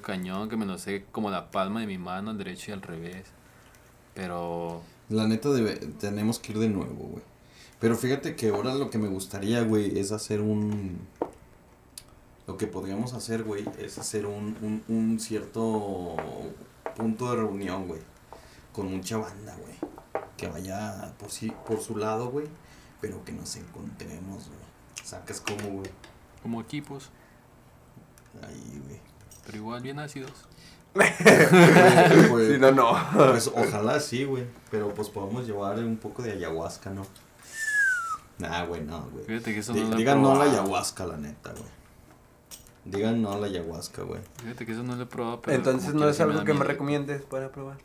[0.00, 2.82] cañón que me lo sé como la palma de mi mano, al derecho y al
[2.82, 3.26] revés.
[4.14, 7.22] Pero La neta debe- tenemos que ir de nuevo, güey.
[7.80, 10.98] Pero fíjate que ahora lo que me gustaría, güey, es hacer un...
[12.46, 16.16] Lo que podríamos hacer, güey, es hacer un, un, un cierto
[16.96, 18.00] punto de reunión, güey.
[18.72, 19.74] Con mucha banda, güey.
[20.36, 22.46] Que vaya por, sí, por su lado, güey.
[23.02, 24.60] Pero que nos encontremos, güey.
[25.04, 25.90] Sacas como, güey.
[26.42, 27.10] como equipos,
[28.42, 29.00] Ahí, güey.
[29.44, 30.32] pero igual bien ácidos.
[30.94, 32.92] Pues, Si no, no.
[33.14, 34.44] Pues ojalá sí, güey.
[34.70, 37.06] Pero pues podemos llevar un poco de ayahuasca, ¿no?
[38.38, 39.24] Nah, güey, no, güey.
[39.24, 41.64] Fíjate que eso Di- no Digan no a la ayahuasca, la neta, güey.
[42.84, 44.20] Digan no a la ayahuasca, güey.
[44.42, 47.22] Fíjate que eso no lo he probado, pero Entonces no es algo que me recomiendes
[47.22, 47.78] para probar.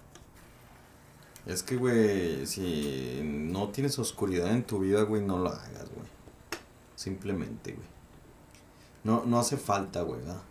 [1.47, 6.07] Es que, güey, si no tienes oscuridad en tu vida, güey, no lo hagas, güey.
[6.95, 7.87] Simplemente, güey.
[9.03, 10.41] No, no hace falta, güey, ¿verdad?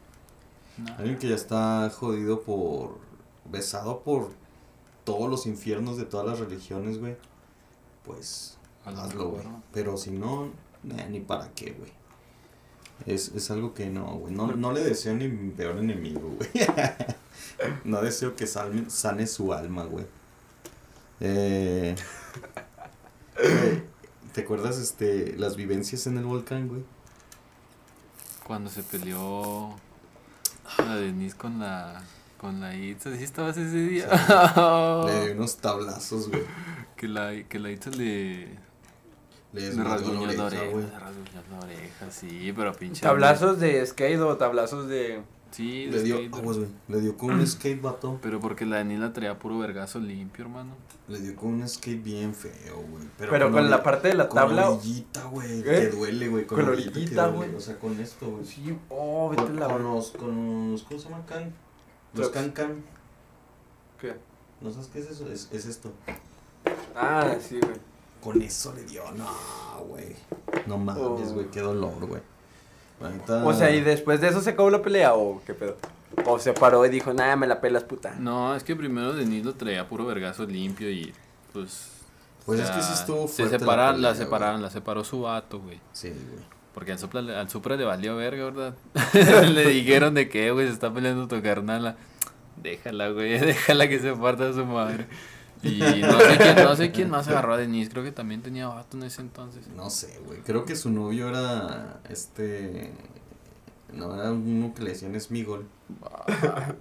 [0.79, 0.95] No.
[0.97, 2.99] Alguien que ya está jodido por...
[3.49, 4.31] Besado por
[5.05, 7.17] todos los infiernos de todas las religiones, güey.
[8.05, 9.45] Pues hazlo, güey.
[9.73, 10.51] Pero si no,
[11.11, 11.93] ni para qué, güey.
[13.05, 14.35] Es, es algo que no, güey.
[14.35, 16.49] No, no le deseo ni mi peor enemigo, güey.
[17.85, 20.07] no deseo que salme- sane su alma, güey.
[21.21, 21.95] Eh,
[24.33, 26.83] ¿Te acuerdas este las vivencias en el volcán, güey?
[28.47, 29.75] Cuando se peleó
[30.79, 32.03] la Denise con la
[32.39, 34.07] con la Itza, ¿sí estabas ese día?
[35.07, 36.43] Le di unos tablazos, güey.
[36.97, 38.49] que la que la Itza le
[39.53, 40.85] Le le rasguñó la oreja, oreja, güey.
[40.85, 45.23] le rasguñó la oreja, sí, pero pinche ¿Tablazos de skate o tablazos de.?
[45.57, 46.69] Sí, Le dio, aguas, güey.
[46.89, 48.19] Le dio con un skate, vato.
[48.21, 50.73] pero porque la Denise la traía puro vergazo limpio, hermano.
[51.09, 53.05] Le dio con un skate bien feo, güey.
[53.17, 54.69] Pero, con la parte de la con tabla.
[54.71, 55.61] orillita, güey.
[55.61, 55.63] ¿Eh?
[55.65, 56.47] Que duele, güey.
[56.47, 57.55] Con, Con orillita, güey.
[57.55, 58.45] O sea, con esto, güey.
[58.45, 59.67] Sí, oh, vete Con, la.
[59.69, 61.23] con los, con los, ¿cómo se llaman?
[61.27, 61.55] Can.
[62.13, 62.85] Los can can.
[63.99, 64.15] ¿Qué?
[64.61, 65.31] ¿No sabes qué es eso?
[65.33, 65.91] Es, es esto.
[66.95, 67.75] Ah, sí, güey.
[68.23, 69.27] Con eso le dio, no,
[69.89, 70.17] güey.
[70.67, 71.33] No mames, Oh.
[71.35, 72.21] güey, qué dolor, güey.
[73.45, 75.77] O sea, y después de eso se acabó la pelea o qué pedo.
[76.25, 78.15] O se paró y dijo, nada, me la pelas, puta.
[78.19, 81.13] No, es que primero Denise lo traía puro vergazo limpio y
[81.53, 81.91] pues
[82.47, 85.23] Pues o es que sí estuvo se fuerte la separaron, la, separaron, la separó su
[85.23, 85.79] vato, güey.
[85.93, 86.45] Sí, güey.
[86.73, 88.75] Porque al Supra, le- al Supra le valió verga, ¿verdad?
[89.55, 91.97] le dijeron de que, güey, se está peleando tu carnala.
[92.63, 95.07] Déjala, güey, déjala que se parta su madre.
[95.63, 98.69] Y no sé quién, no sé quién más agarró a Denise, creo que también tenía
[98.69, 99.69] vato en ese entonces.
[99.69, 100.41] No sé, güey.
[100.41, 102.93] Creo que su novio era este.
[103.93, 105.67] No, era uno que le decían Smigol.
[106.03, 106.75] Ah,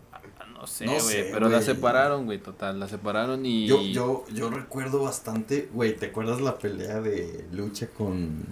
[0.54, 3.68] No sé, güey, pero la separaron, güey, total, la separaron y...
[3.68, 8.46] Yo, yo, yo recuerdo bastante, güey, ¿te acuerdas la pelea de lucha con,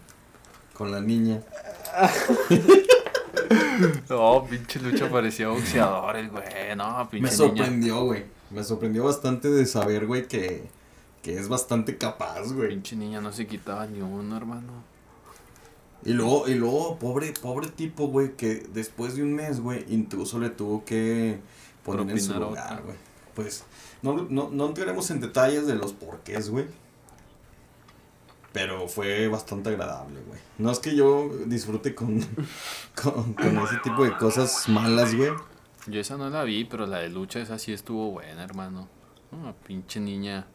[0.74, 1.42] con la niña?
[4.10, 6.44] No, pinche lucha parecía boxeador, el güey,
[6.78, 8.24] no, pinche Me sorprendió, güey.
[8.54, 10.64] Me sorprendió bastante de saber, güey, que,
[11.24, 12.70] que es bastante capaz, güey.
[12.70, 14.72] Pinche niña no se quitaba ni uno, hermano.
[16.06, 20.38] Y luego, y luego, pobre, pobre tipo, güey, que después de un mes, güey, incluso
[20.38, 21.40] le tuvo que
[21.84, 22.98] poner en su Propinar lugar, güey.
[23.34, 23.64] Pues,
[24.04, 26.66] no, no, no entraremos en detalles de los porqués, güey.
[28.52, 30.40] Pero fue bastante agradable, güey.
[30.60, 32.20] No es que yo disfrute con,
[33.02, 35.32] con, con ese tipo de cosas malas, güey.
[35.88, 38.88] Yo esa no la vi, pero la de lucha esa sí estuvo buena, hermano.
[39.32, 40.46] Una pinche niña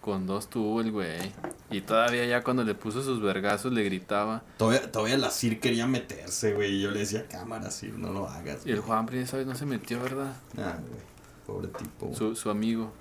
[0.00, 1.32] con dos tuvo el güey.
[1.70, 4.42] Y todavía ya cuando le puso sus vergazos le gritaba.
[4.58, 6.76] Todavía, todavía la CIR quería meterse, güey.
[6.76, 8.66] Y yo le decía, cámara, CIR, no lo hagas.
[8.66, 8.88] Y el güey".
[8.88, 10.34] Juan esa vez no se metió, ¿verdad?
[10.58, 11.00] Ah, güey.
[11.46, 12.06] Pobre tipo.
[12.06, 12.16] güey.
[12.18, 12.92] Su, su amigo.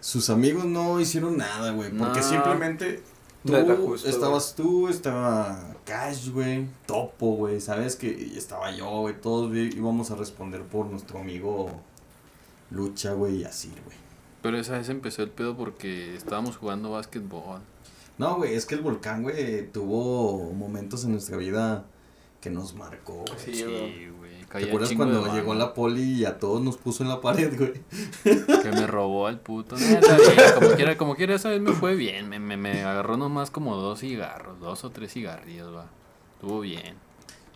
[0.00, 1.90] Sus amigos no hicieron nada, güey.
[1.90, 2.24] Porque No.
[2.24, 3.02] simplemente
[3.44, 6.66] tú, No era justo, estabas tú, estaba Cash, güey.
[6.86, 7.60] Topo, güey.
[7.60, 9.20] Sabes que estaba yo, güey.
[9.20, 11.70] Todos güey, íbamos a responder por nuestro amigo
[12.70, 13.96] Lucha, güey, y así, güey.
[14.42, 17.60] Pero esa vez empezó el pedo porque estábamos jugando básquetbol.
[18.18, 21.84] No, güey, es que el volcán, güey, tuvo momentos en nuestra vida
[22.40, 23.38] que nos marcó, güey.
[23.38, 24.15] Sí, Sí, güey.
[24.52, 27.72] ¿Te acuerdas cuando llegó la poli y a todos nos puso en la pared, güey?
[28.62, 29.76] Que me robó al puto.
[30.54, 32.28] Como quiera, como quiera, esa vez me fue bien.
[32.28, 35.86] Me, me, me agarró nomás como dos cigarros, dos o tres cigarrillos, va.
[36.34, 36.94] Estuvo bien.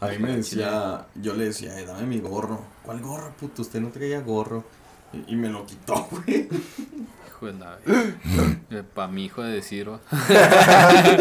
[0.00, 2.60] A mí me decía, yo le decía, "Eh, dame mi gorro.
[2.82, 3.62] ¿Cuál gorro, puto?
[3.62, 4.64] Usted no traía gorro.
[5.12, 6.48] Y, y me lo quitó, güey.
[7.28, 7.78] Hijo de la
[8.94, 10.00] Pa' mi hijo de decir, va.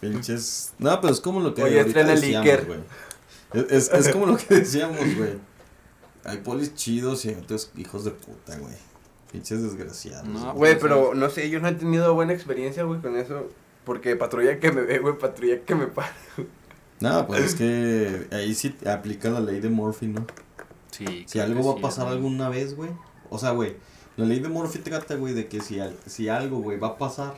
[0.00, 0.72] Pinches.
[0.78, 2.66] No, pero es como lo que Oye, ahorita estrena el decíamos, Iker.
[2.66, 2.78] güey.
[3.52, 5.34] Es, es, como lo que decíamos, güey.
[6.24, 8.74] Hay polis chidos y hay otros hijos de puta, güey.
[9.30, 10.26] Pinches desgraciados.
[10.26, 13.48] No, Güey, pero no sé, yo no he tenido buena experiencia, güey, con eso.
[13.84, 16.12] Porque patrulla que me ve, güey, patrulla que me para.
[17.00, 20.26] No, pues es que ahí sí aplica la ley de Murphy, ¿no?
[20.90, 22.12] Sí, Si algo va a pasar ¿no?
[22.12, 22.90] alguna vez, güey.
[23.28, 23.76] O sea, güey,
[24.16, 26.98] la ley de Murphy trata, güey, de que si, al- si algo, güey, va a
[26.98, 27.34] pasar,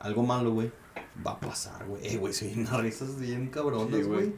[0.00, 0.72] algo malo, güey,
[1.24, 2.06] va a pasar, güey.
[2.06, 4.32] Eh, güey, soy unas risas bien cabronas, güey.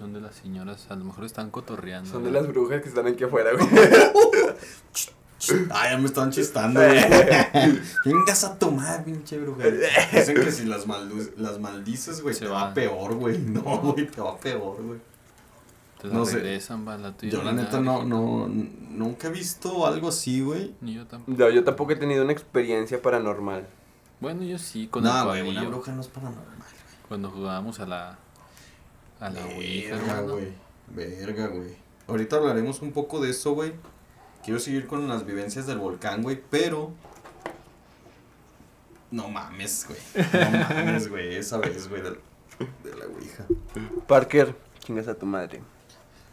[0.00, 2.10] Son de las señoras, a lo mejor están cotorreando.
[2.10, 3.68] Son de las brujas que están aquí afuera, güey.
[5.70, 6.98] Ah, ya me están chistando, güey.
[8.06, 9.64] Vengas a tomar, pinche bruja.
[9.68, 12.74] Dicen que si las, maldu- las maldices, güey, Se te va va.
[12.74, 13.38] peor, güey.
[13.38, 14.98] No, güey, te va peor, güey.
[16.00, 16.36] Te no sé.
[16.36, 17.32] regresan, va, la tuya.
[17.32, 20.74] Yo, la neta, no, no, nunca he visto algo así, güey.
[20.80, 21.38] Ni yo tampoco.
[21.38, 23.66] No, yo tampoco he tenido una experiencia paranormal.
[24.20, 26.46] Bueno, yo sí, con No, el güey, una bruja no es paranormal.
[27.08, 28.18] Cuando jugábamos a la.
[29.20, 30.54] A la Ouija, güey.
[30.88, 31.76] Verga, güey.
[32.08, 33.74] Ahorita hablaremos un poco de eso, güey.
[34.42, 36.92] Quiero seguir con las vivencias del volcán, güey, pero.
[39.10, 40.00] No mames, güey.
[40.32, 41.34] No mames, güey.
[41.36, 43.44] Esa vez, güey, de, de la Ouija.
[44.08, 45.60] Parker, chingas a tu madre.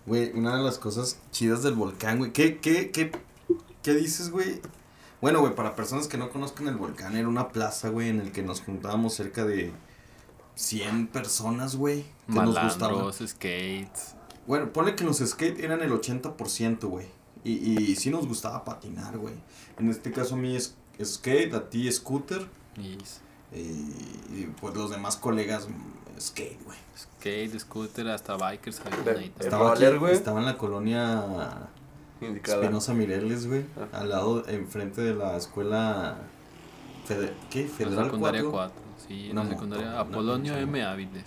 [0.05, 2.31] Güey, una de las cosas chidas del volcán, güey.
[2.31, 3.11] ¿Qué, qué, qué,
[3.83, 4.61] qué dices, güey?
[5.19, 8.31] Bueno, güey, para personas que no conozcan el volcán, era una plaza, güey, en el
[8.31, 9.73] que nos juntábamos cerca de
[10.57, 12.03] 100 personas, güey.
[12.27, 12.55] Que nos.
[12.55, 14.15] Malandros, skates.
[14.47, 17.07] Bueno, ponle que los skate eran el 80%, güey.
[17.43, 17.51] Y,
[17.91, 19.35] y sí nos gustaba patinar, güey.
[19.79, 22.47] En este caso a mí es skate, a ti scooter.
[22.77, 22.97] Y
[23.55, 26.77] Y, y, pues los demás colegas mm, skate, güey.
[26.97, 28.81] skate, scooter, hasta bikers.
[29.05, 29.31] De-.
[29.39, 30.13] Estaba, aquí- roller, güey.
[30.13, 31.69] estaba en la colonia
[32.19, 32.61] Indicada.
[32.61, 33.65] Espinosa Mireles, güey.
[33.93, 33.99] Ah.
[33.99, 36.17] Al lado, enfrente de la escuela...
[37.07, 37.65] Fede- ¿Qué?
[37.67, 38.51] Federal secundaria 4.
[38.51, 38.86] 4.
[39.07, 39.99] Sí, Una la secundaria.
[39.99, 40.83] Apolonio M.
[40.83, 41.23] Áviles.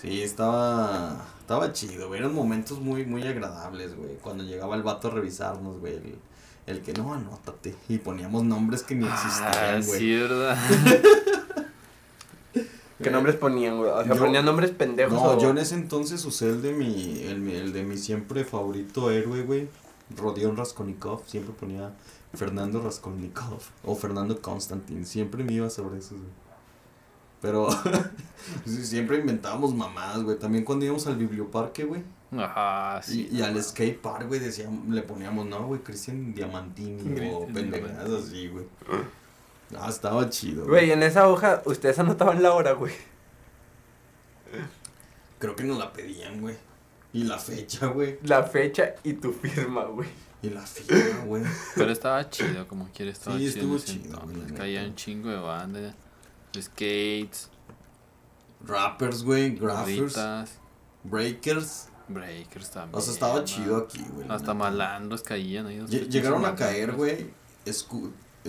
[0.00, 2.20] Sí, estaba, estaba chido, güey.
[2.20, 4.16] Eran momentos muy, muy agradables, güey.
[4.20, 5.94] Cuando llegaba el vato a revisarnos, güey.
[5.94, 6.18] El,
[6.66, 7.74] el que no, anótate.
[7.88, 9.98] Y poníamos nombres que ni Ah, existían, güey.
[10.00, 10.58] sí, ¿verdad?
[13.02, 13.90] ¿Qué nombres ponían, güey?
[13.90, 15.12] O sea, Yo- ponían nombres pendejos.
[15.14, 17.96] No, o- yo en ese entonces usé el de mi, el, mi- el de mi
[17.96, 19.68] siempre favorito héroe, güey.
[20.16, 21.22] Rodion Raskolnikov.
[21.26, 21.92] Siempre ponía
[22.34, 23.60] Fernando Raskolnikov.
[23.84, 25.04] O Fernando Constantin.
[25.06, 26.41] Siempre me iba sobre eso, güey.
[27.42, 27.68] Pero
[28.64, 30.38] sí, siempre inventábamos mamadas, güey.
[30.38, 32.02] También cuando íbamos al biblioparque, güey.
[32.34, 33.28] Ajá, sí.
[33.30, 38.10] Y, y al skate park, güey, decíamos, le poníamos, no, güey, Cristian Diamantini o pendejadas
[38.24, 38.64] así, güey.
[39.76, 42.92] Ah, estaba chido, Güey, en esa hoja, ustedes anotaban la hora, güey.
[45.38, 46.56] Creo que nos la pedían, güey.
[47.12, 48.18] Y la fecha, güey.
[48.22, 50.08] La fecha y tu firma, güey.
[50.42, 51.42] Y la firma, güey.
[51.74, 53.76] Pero estaba chido, como quiera, estaba Sí, chido.
[53.76, 55.94] estuvo en ese chido, Caía un chingo de banda.
[56.60, 57.48] Skates,
[58.64, 60.16] Rappers, güey, graffers,
[61.04, 61.88] breakers.
[62.08, 62.96] breakers también.
[62.96, 63.44] O sea, estaba man.
[63.44, 64.26] chido aquí, güey.
[64.30, 65.78] Hasta malandros caían ahí.
[65.78, 67.30] los Lle- pinches Llegaron a caer, güey.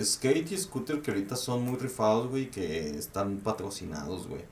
[0.00, 4.42] Skate y scooter que ahorita son muy rifados, güey, que están patrocinados, güey.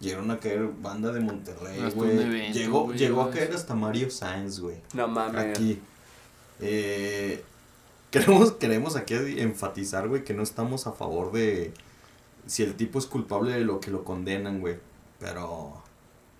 [0.00, 2.52] Llegaron a caer banda de Monterrey, güey.
[2.52, 4.76] Llegó, güey, llegó a caer hasta Mario Sainz, güey.
[4.94, 5.56] No mames.
[5.56, 5.80] Aquí.
[6.60, 7.44] Eh,
[8.10, 11.72] queremos, queremos aquí enfatizar, güey, que no estamos a favor de
[12.46, 14.78] si el tipo es culpable de lo que lo condenan, güey.
[15.18, 15.82] Pero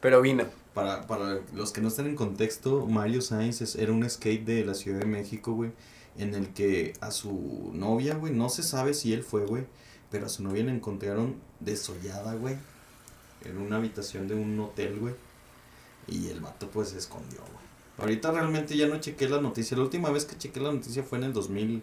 [0.00, 0.44] Pero vino.
[0.74, 4.64] para, para los que no están en contexto, Mario Sainz es- era un skate de
[4.64, 5.72] la Ciudad de México, güey,
[6.16, 9.64] en el que a su novia, güey, no se sabe si él fue, güey,
[10.10, 12.56] pero a su novia la encontraron desollada, güey,
[13.44, 15.14] en una habitación de un hotel, güey,
[16.06, 17.60] y el vato pues se escondió, güey.
[17.98, 21.18] Ahorita realmente ya no chequé la noticia, la última vez que chequé la noticia fue
[21.18, 21.82] en el 2000,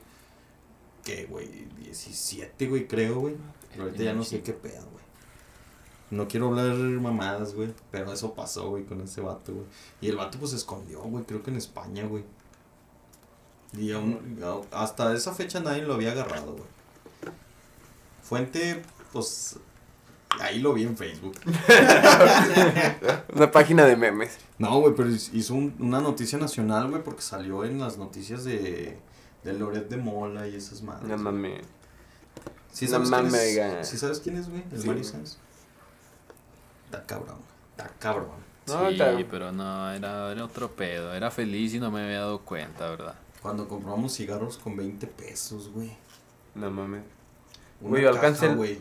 [1.04, 1.48] ¿qué, güey?
[1.84, 3.36] 17, güey, creo, güey.
[3.72, 5.04] Pero ahorita ya no sé qué pedo, güey.
[6.10, 7.74] No quiero hablar mamadas, güey.
[7.92, 9.66] Pero eso pasó, güey, con ese vato, güey.
[10.02, 11.26] Y el vato, pues, se escondió, güey.
[11.26, 12.24] Creo que en España, güey.
[13.78, 14.40] Y aún-
[14.72, 16.68] hasta esa fecha nadie lo había agarrado, güey.
[18.24, 18.82] Fuente,
[19.14, 19.58] pues...
[20.40, 21.36] Ahí lo vi en Facebook.
[23.34, 24.38] Una página de memes.
[24.60, 28.98] No, güey, pero hizo un- una noticia nacional, güey, porque salió en las noticias de...
[29.44, 31.08] De Loret de Mola y esas madres.
[31.10, 31.62] No mames.
[32.78, 33.88] ¿Sí No sabes, quién mames.
[33.90, 34.64] ¿Sí sabes quién es, güey?
[34.72, 35.12] El Sí, Mario güey.
[35.14, 35.38] Sanz.
[36.86, 37.38] Está cabrón.
[37.72, 38.48] Está cabrón.
[38.68, 41.14] No, sí, pero no, era, era otro pedo.
[41.14, 43.16] Era feliz y no me había dado cuenta, ¿verdad?
[43.42, 45.92] Cuando compramos cigarros con 20 pesos, güey.
[46.54, 47.02] No mames.
[47.82, 48.80] Una Güey, yo caja, alcancé el- güey.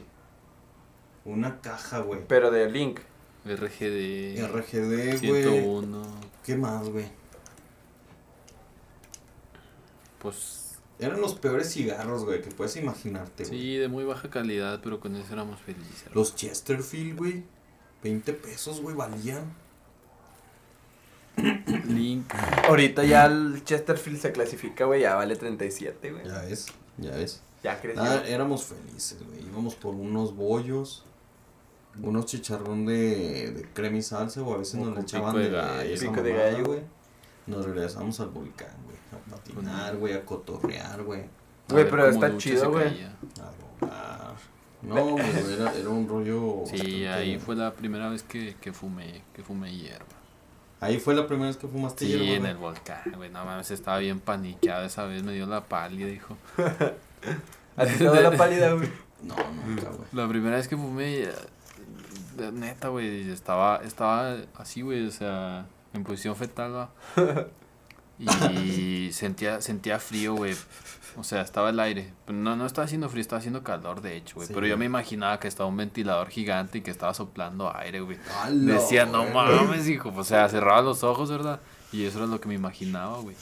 [1.24, 2.20] Una caja, güey.
[2.28, 3.00] Pero de Link.
[3.46, 4.46] RGD.
[4.46, 5.42] RGD, güey.
[5.42, 6.02] 101.
[6.44, 7.06] ¿Qué más, güey?
[10.18, 10.65] Pues
[10.98, 13.58] Eran los peores cigarros, güey, que puedes imaginarte, güey.
[13.60, 16.08] Sí, de muy baja calidad, pero con eso éramos felices.
[16.14, 17.44] Los Chesterfield, güey.
[18.02, 19.52] 20 pesos, güey, valían.
[21.88, 22.32] Link.
[22.68, 26.26] Ahorita ya el Chesterfield se clasifica, güey, ya vale 37, güey.
[26.26, 27.42] Ya ves, ya ves.
[27.62, 28.02] Ya creció.
[28.02, 29.40] Ah, éramos felices, güey.
[29.46, 31.04] Íbamos por unos bollos,
[32.02, 35.38] unos chicharrón de, de crema y salsa, o a veces O nos le echaban pico
[35.44, 36.00] de gallo.
[36.00, 36.64] Pico de gallo.
[36.64, 36.80] güey.
[37.46, 38.96] Nos regresamos al volcán, güey.
[39.12, 41.24] A patinar, güey, a cotorrear, güey.
[41.68, 43.04] Güey, pero está chido, güey.
[43.04, 44.34] A volar.
[44.82, 45.24] No, güey,
[45.58, 46.62] era, era un rollo.
[46.66, 50.04] Sí, bastante- ahí fue la primera vez que, que fumé, que fumé hierba.
[50.80, 52.50] Ahí fue la primera vez que fumaste Sí, hierba, en güey?
[52.52, 56.36] el volcán, güey, no mames, estaba bien paniqueado esa vez, me dio la pálida, dijo.
[57.76, 58.88] ¿A ti te da la pálida, güey?
[59.22, 59.34] No,
[59.66, 60.08] nunca, güey.
[60.12, 61.32] La primera vez que fumé, eh,
[62.52, 66.90] neta, güey, estaba, estaba así, güey, o sea, en posición fetal, va.
[68.18, 70.54] Y sentía, sentía frío, güey.
[71.16, 72.12] O sea, estaba el aire.
[72.28, 74.48] No, no estaba haciendo frío, estaba haciendo calor, de hecho, güey.
[74.48, 78.00] Sí, Pero yo me imaginaba que estaba un ventilador gigante y que estaba soplando aire,
[78.00, 78.18] güey.
[78.42, 80.12] ¡Hala, Decía, no mames, hijo.
[80.16, 81.60] O sea, cerraba los ojos, ¿verdad?
[81.92, 83.36] Y eso era lo que me imaginaba, güey.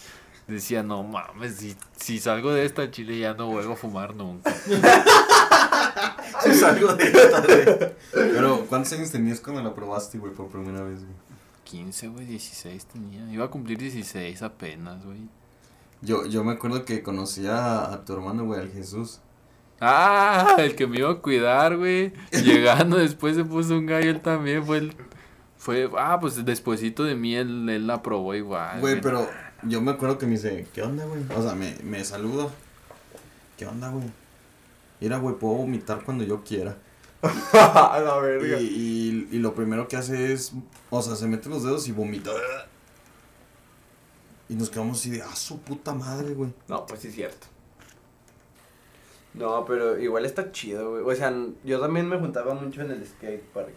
[0.46, 4.52] Decía, no mames, si, si salgo de esta chile ya no vuelvo a fumar nunca.
[6.42, 7.94] Sí, salgo de esta, güey.
[8.12, 11.14] Pero, ¿cuántos años tenías cuando la probaste, güey, por primera vez, güey?
[11.64, 13.32] 15, güey, 16 tenía.
[13.32, 15.28] Iba a cumplir 16 apenas, güey.
[16.02, 19.20] Yo, yo me acuerdo que conocí a, a tu hermano, güey, al Jesús.
[19.80, 22.12] Ah, el que me iba a cuidar, güey.
[22.30, 24.64] Llegando después se puso un gallo él también.
[24.64, 24.94] Fue el.
[25.56, 28.80] Fue, ah, pues despuesito de mí él, él la probó igual.
[28.80, 29.28] Güey, pero
[29.62, 31.22] yo me acuerdo que me dice, ¿qué onda, güey?
[31.34, 32.48] O sea, me, me saluda.
[33.56, 34.04] ¿Qué onda, güey?
[35.00, 36.76] Mira, güey, puedo vomitar cuando yo quiera.
[37.52, 38.60] A la verga.
[38.60, 40.52] y, y lo primero que hace es,
[40.90, 42.30] o sea, se mete los dedos y vomita.
[44.48, 46.52] Y nos quedamos así de, ah, su puta madre, güey.
[46.68, 47.46] No, pues sí es cierto.
[49.32, 51.14] No, pero igual está chido, güey.
[51.14, 51.34] O sea,
[51.64, 53.72] yo también me juntaba mucho en el skate park.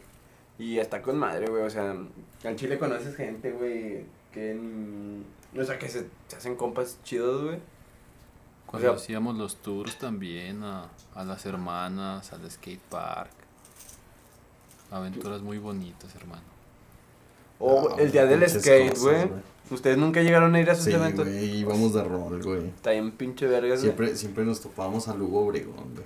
[0.60, 1.63] Y está con madre, güey.
[1.63, 1.95] O sea,
[2.43, 4.60] al Chile conoces gente, güey, que
[5.57, 7.60] O sea, que se, se hacen compas chidos, güey.
[8.67, 13.32] Cuando o sea- hacíamos los tours también a, a las hermanas, al skate park.
[14.91, 16.43] Aventuras muy bonitas, hermano.
[17.60, 19.30] O Ah, el día del skate, güey.
[19.69, 21.25] Ustedes nunca llegaron a ir a esos Sí, eventos.
[21.27, 22.67] güey, íbamos de rol, güey.
[22.67, 23.82] Está bien pinche vergas, güey.
[23.82, 26.06] Siempre, siempre nos topábamos a Lugo Obregón, güey.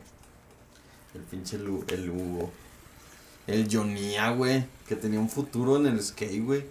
[1.13, 2.49] El pinche Lu, el Lugo.
[3.45, 6.65] El Jonía, güey, que tenía un futuro en el skate, güey.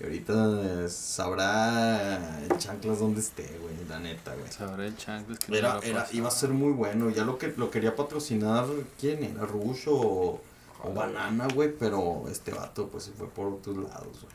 [0.00, 4.50] Y ahorita sabrá el chanclas dónde esté, güey, la neta, güey.
[4.50, 7.10] Sabrá el chanclas que no Era, lo era, iba a ser muy bueno.
[7.10, 8.64] Ya lo que lo quería patrocinar,
[8.98, 9.44] ¿quién era?
[9.44, 10.40] Rush o,
[10.82, 11.76] o Banana, güey.
[11.78, 14.34] Pero este vato, pues se fue por otros lados, güey.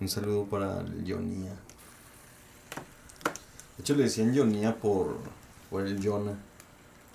[0.00, 1.54] Un saludo para el Jonía.
[3.76, 5.18] De hecho, le decían Jonía por,
[5.70, 6.36] por el Jonah.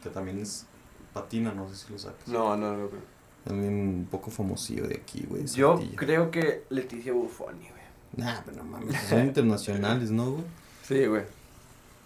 [0.02, 0.66] Que también es
[1.13, 2.26] patina, no sé si lo sacas.
[2.28, 2.88] No, no, no.
[2.88, 3.16] güey.
[3.48, 5.46] También un poco famosillo de aquí, güey.
[5.46, 7.82] Yo creo que Leticia Buffoni, güey.
[8.18, 9.02] Nah, pero no mames.
[9.08, 10.44] Son internacionales, ¿no, güey?
[10.86, 11.24] Sí, güey.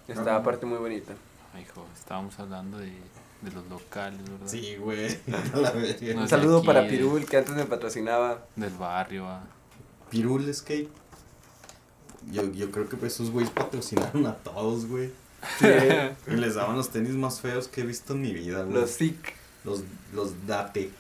[0.08, 1.14] Está aparte muy bonita.
[1.54, 2.92] Ay, hijo, estábamos hablando de,
[3.42, 4.48] de los locales, ¿verdad?
[4.48, 5.18] Sí, güey.
[6.14, 6.88] No Un saludo aquí, para.
[6.88, 8.46] Pirul, que antes me patrocinaba.
[8.56, 9.42] Del barrio, ah.
[10.12, 10.90] Pirul Skate.
[12.32, 15.12] Yo, yo creo que pues, esos güeyes patrocinaron a todos, güey.
[15.58, 15.66] Sí.
[16.28, 18.76] Y les daban los tenis más feos que he visto en mi vida, güey.
[18.76, 19.34] Los SIC.
[19.64, 20.92] Los, los Date.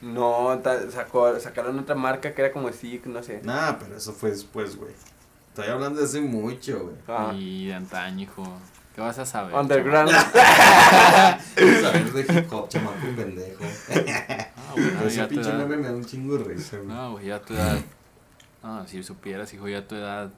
[0.00, 0.60] No,
[0.90, 3.40] sacó, sacaron otra marca que era como SIC, no sé.
[3.44, 4.92] Nah, pero eso fue después, güey.
[5.48, 6.96] Estoy hablando de hace mucho, güey.
[7.08, 7.32] Ah.
[7.34, 8.44] Y de antaño, hijo.
[8.94, 9.54] ¿Qué vas a saber?
[9.54, 10.10] Underground.
[11.80, 13.64] Saber de hip hop, chamaco pendejo.
[13.64, 14.06] chaval?
[14.56, 16.88] Ah, güey, Pero ese pinche meme me da un chingo de risa, güey.
[16.88, 17.78] No, güey, ya a tu edad.
[18.62, 20.30] No, si supieras, hijo, ya a tu edad.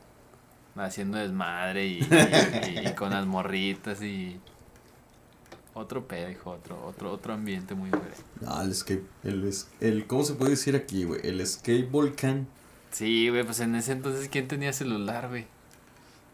[0.77, 4.41] Haciendo desmadre y, y- y con las morritas y.
[5.75, 8.21] Otro pedo, hijo, otro, otro, otro ambiente muy diferente.
[8.47, 9.05] Ah, el skate.
[9.25, 11.21] El, es- el, ¿Cómo se puede decir aquí, güey?
[11.25, 12.47] El skate volcán.
[12.91, 15.47] Sí, güey, pues en ese entonces, ¿quién tenía celular, güey?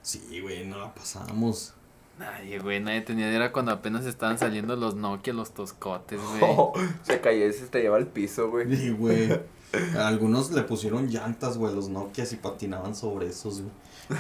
[0.03, 1.75] Sí, güey, no la pasamos.
[2.19, 3.31] Nadie, güey, nadie tenía.
[3.31, 6.41] Era cuando apenas estaban saliendo los Nokia, los toscotes, güey.
[6.43, 6.73] Oh,
[7.05, 8.75] se cayó y se te lleva al piso, güey.
[8.77, 9.29] Sí, güey.
[9.97, 13.73] A Algunos le pusieron llantas, güey, los Nokias y patinaban sobre esos, güey.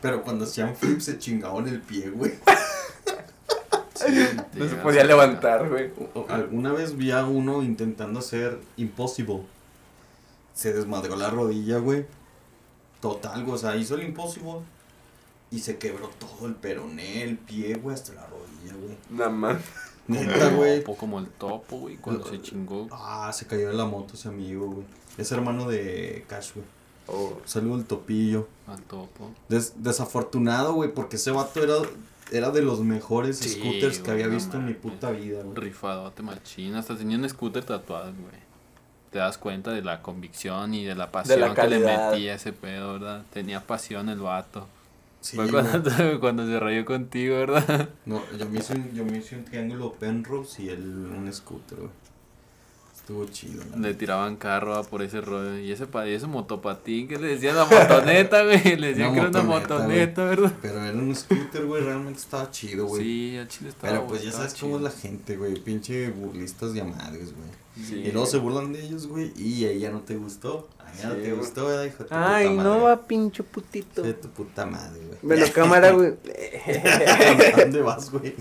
[0.00, 2.32] Pero cuando hacían flip se chingaban el pie, güey.
[4.54, 5.90] No se podía levantar, güey.
[6.28, 9.40] Alguna vez vi a uno intentando hacer Impossible.
[10.54, 12.06] Se desmadró la rodilla, güey.
[13.00, 13.54] Total, güey.
[13.54, 14.60] O sea, hizo el Impossible.
[15.50, 18.96] Y se quebró todo el peroné, el pie, güey, hasta la rodilla, güey.
[19.10, 19.56] Nada más.
[20.06, 20.78] Neta, güey.
[20.78, 22.86] Un poco como el topo, güey, cuando se chingó.
[22.92, 24.86] Ah, se cayó de la moto ese amigo, güey.
[25.18, 26.66] Es hermano de Cash, güey.
[27.08, 27.40] Oh.
[27.44, 28.46] Saludo al topillo.
[28.68, 29.30] Al topo.
[29.48, 31.74] Des- desafortunado, güey, porque ese vato era,
[32.32, 35.56] era de los mejores Sí, scooters que había visto en mi puta vida, güey.
[35.56, 36.74] Rifadote machín.
[36.74, 38.40] Hasta tenía un scooter tatuado, güey.
[39.10, 42.52] Te das cuenta de la convicción y de la pasión que le metía a ese
[42.52, 43.24] pedo, ¿verdad?
[43.32, 44.68] Tenía pasión el vato.
[45.20, 47.88] Sí, Fue cuando, cuando se rayó contigo, ¿verdad?
[48.06, 51.78] No, yo me hice un, yo me hice un triángulo Penrose y él un scooter,
[51.78, 51.90] güey.
[53.10, 55.58] Estuvo chido, la Le tiraban carro ah, por ese rollo.
[55.58, 58.76] Y ese, pa- y ese motopatín que le decían la motoneta, güey.
[58.76, 60.52] Le decían Una que era una motoneta, motoneta, ¿verdad?
[60.62, 63.02] Pero era un scooter, güey, realmente estaba chido, güey.
[63.02, 64.88] Sí, al chile estaba Pero pues ya sabes cómo es chido.
[64.88, 65.54] la gente, güey.
[65.54, 67.84] Pinche burlistas de madres, güey.
[67.84, 67.96] Sí.
[67.96, 69.32] Y luego se burlan de ellos, güey.
[69.36, 70.68] Y a ella no te gustó.
[70.78, 72.84] A ella no Sí, te gustó, ¿verdad, hijo tu Ay, puta no madre?
[72.84, 74.02] va, pinche putito.
[74.02, 75.18] De tu puta madre, güey.
[75.22, 76.12] Bueno, cámara, güey.
[76.14, 78.34] ¿A dónde vas, güey?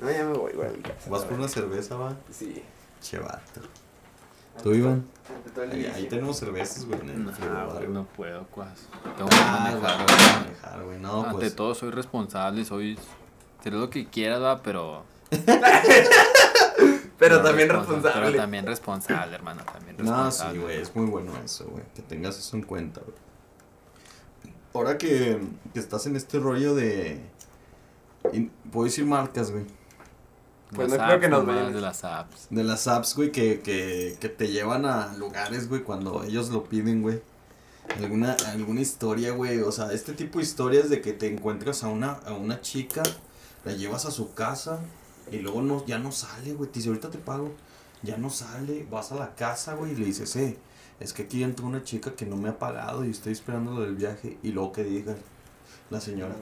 [0.00, 0.68] No, ya me voy, güey.
[0.68, 2.16] a ¿Vas por una cerveza, va?
[2.36, 2.60] Sí.
[3.00, 3.60] Che, vato.
[4.62, 5.04] ¿Tú, Iván?
[5.94, 7.00] Ahí, tenemos cervezas, güey.
[7.04, 7.32] No,
[7.72, 8.86] güey, no puedo, cuas.
[9.16, 11.00] Tengo que Ah, güey, manejar.
[11.00, 11.56] No, Ante pues.
[11.56, 12.98] todo, soy responsable, soy.
[13.62, 14.60] Seré lo que quiera, ¿verdad?
[14.64, 15.04] Pero.
[17.18, 18.26] Pero también responsa- responsable.
[18.30, 19.62] Pero también responsable, hermano.
[19.64, 20.58] También No, responsable.
[20.58, 23.16] sí, güey, es muy bueno eso, güey, que tengas eso en cuenta, güey.
[24.72, 25.38] Ahora que,
[25.74, 27.20] que estás en este rollo de...
[28.72, 29.64] Puedo decir marcas, güey.
[30.74, 31.72] Pues Las no creo que nos vayan.
[31.72, 32.46] De las apps.
[32.50, 36.64] De las apps, güey, que, que, que te llevan a lugares, güey, cuando ellos lo
[36.64, 37.20] piden, güey.
[37.98, 41.88] Alguna, alguna historia, güey, o sea, este tipo de historias de que te encuentras a
[41.88, 43.02] una, a una chica,
[43.64, 44.78] la llevas a su casa
[45.32, 47.52] y luego no, ya no sale, güey, te dice, ahorita te pago,
[48.02, 50.56] ya no sale, vas a la casa, güey, y le dices, eh,
[51.00, 53.80] es que aquí entró una chica que no me ha pagado y estoy esperando lo
[53.80, 55.16] del viaje, y luego que diga
[55.90, 56.36] la señora,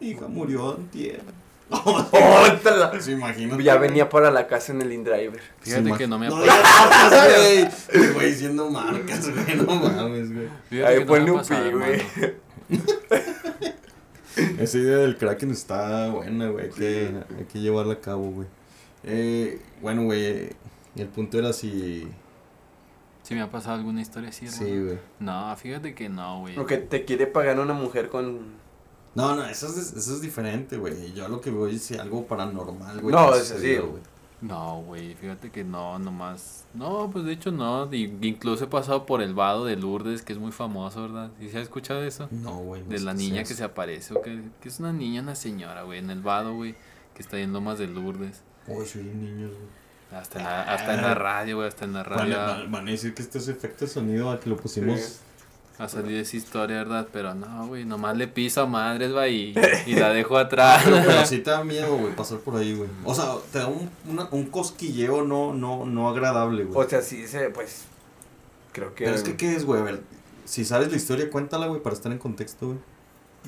[0.00, 1.22] hija, murió antier.
[1.70, 3.00] ¡Ótala!
[3.00, 3.56] ¿Se imagina?
[3.60, 5.40] Ya venía para la casa en el InDriver.
[5.60, 7.68] Fíjate que no me ha No güey.
[7.92, 9.56] El güey diciendo marcas, güey.
[9.56, 10.82] No mames, güey.
[10.82, 12.02] Ahí ponle un pi, güey.
[14.58, 16.66] Esa idea del Kraken está buena, güey.
[16.66, 18.46] Hay, que, hay que llevarla a cabo, güey.
[19.04, 20.50] Eh, bueno, güey.
[20.96, 22.08] El punto era si.
[23.22, 24.48] Si me ha pasado alguna historia así.
[24.48, 24.98] Sí, güey.
[25.18, 26.56] No, fíjate que no, güey.
[26.56, 28.59] Lo que te quiere pagar una mujer con.
[29.14, 31.12] No, no, eso es, eso es diferente, güey.
[31.12, 33.14] Yo a lo que voy es algo paranormal, güey.
[33.14, 34.02] No, es así, güey.
[34.40, 36.64] No, güey, fíjate que no, nomás.
[36.72, 37.92] No, pues de hecho no.
[37.92, 41.30] Incluso he pasado por el vado de Lourdes, que es muy famoso, ¿verdad?
[41.40, 42.28] ¿Y se ha escuchado eso?
[42.30, 42.82] No, güey.
[42.82, 45.82] no De la niña que se aparece, o que, que es una niña, una señora,
[45.82, 46.74] güey, en el vado, güey,
[47.14, 48.40] que está en Lomas de Lourdes.
[48.66, 49.80] Uy, soy un niño, güey.
[50.20, 52.88] Hasta en la, hasta en la radio, güey, hasta en la Van, radio van- van
[52.88, 54.98] a decir que este es efecto de sonido a que lo pusimos.
[55.00, 55.18] Sí.
[55.80, 57.08] Ha salido esa historia, ¿verdad?
[57.12, 59.54] Pero no, güey, nomás le piso a madres, va, y,
[59.86, 60.82] y la dejo atrás.
[60.84, 62.88] Pero sí te da miedo, güey, pasar por ahí, güey.
[63.04, 66.86] O sea, te da un, una- un cosquilleo no, no, no agradable, güey.
[66.86, 67.84] O sea, sí se, pues.
[68.72, 69.04] Creo que.
[69.04, 69.80] Pero es que, ¿qué es, güey?
[69.80, 70.02] A ver,
[70.44, 72.78] si sabes la historia, cuéntala, güey, para estar en contexto, güey.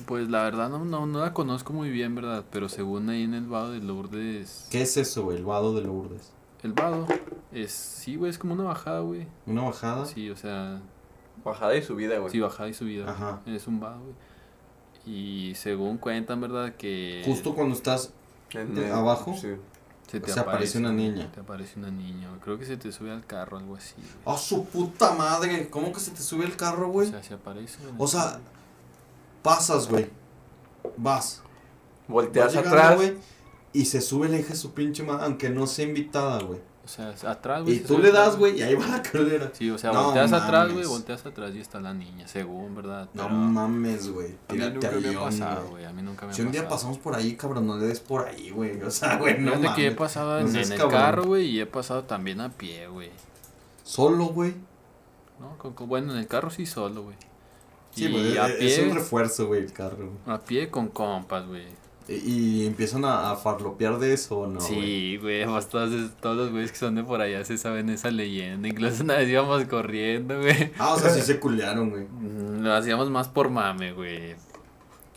[0.07, 2.43] Pues la verdad no, no, no la conozco muy bien, ¿verdad?
[2.51, 4.67] Pero según ahí en el vado de Lourdes...
[4.71, 5.37] ¿Qué es eso, güey?
[5.37, 6.31] El vado de Lourdes.
[6.63, 7.05] El vado
[7.51, 9.27] es, sí, güey, es como una bajada, güey.
[9.45, 10.05] ¿Una bajada?
[10.07, 10.81] Sí, o sea,
[11.43, 12.31] Bajada y subida, güey.
[12.31, 13.09] sí, bajada y subida.
[13.11, 13.41] Ajá.
[13.45, 14.15] Es un vado, güey.
[15.05, 16.75] Y según cuentan, ¿verdad?
[16.75, 17.21] Que...
[17.25, 18.13] Justo cuando estás...
[18.53, 19.33] En de el- abajo.
[19.35, 19.49] Sí.
[20.09, 21.29] se te se aparece una niña.
[21.31, 22.39] Te aparece una niña, güey.
[22.39, 23.95] Creo que se te sube al carro, algo así.
[24.25, 25.69] ¡Ah, su puta madre!
[25.69, 27.09] ¿Cómo que se te sube el carro, O güey?
[27.09, 27.79] sea, se aparece.
[27.81, 27.95] güey.
[27.97, 28.39] O sea,
[29.41, 30.09] pasas, güey.
[30.97, 31.41] Vas.
[32.07, 32.95] Volteas Vas llegando, atrás.
[32.97, 33.13] güey,
[33.73, 36.59] y se sube la hija de su pinche madre, aunque no sea invitada, güey.
[36.85, 37.75] O sea, atrás, güey.
[37.77, 39.49] Y tú le das, güey, y ahí va la calera.
[39.53, 40.87] Sí, o sea, No volteas atrás, güey, mames.
[40.89, 43.07] volteas atrás y está la niña, según, ¿verdad?
[43.13, 44.35] No mames, güey.
[44.49, 45.85] a mí nunca me ha pasado, güey.
[45.85, 48.01] A mí nunca me ha Si un día pasamos por ahí, cabrón, no le des
[48.01, 48.81] por ahí, güey.
[48.81, 49.97] O sea, güey, no Fíjate que he mames.
[49.99, 50.89] pasado en, el cabrón.
[50.91, 53.11] carro, güey, y he pasado también a pie, güey.
[53.83, 54.53] Solo, güey.
[55.39, 55.57] ¿No?
[55.57, 57.15] Con- con- bueno, en el carro sí solo, güey.
[57.91, 60.09] Sí, güey, es- un refuerzo, güey, el carro.
[60.25, 61.63] a pie con compas, güey.
[62.07, 64.59] Y, empiezan a, a farlopear de eso, ¿o ¿no?
[64.59, 68.11] sí, güey, pues todos, todos los güeyes que son de por allá se saben esa
[68.11, 68.67] leyenda.
[68.67, 70.71] Incluso una vez íbamos corriendo, güey.
[70.77, 72.03] Ah, o sea, sí se culearon, güey.
[72.03, 74.35] Mm, Lo hacíamos más por mame, güey.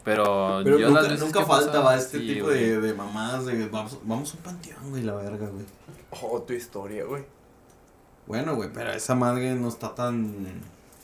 [0.05, 2.49] Pero, Pero yo nunca, las veces nunca que he falta, pasado, va, este sí, tipo
[2.49, 5.65] de, de mamadas de vamos, vamos a un panteón, güey, la verga, güey.
[6.23, 7.25] Oh, tu historia, güey.
[8.29, 10.47] Bueno, güey, pero esa madre no está tan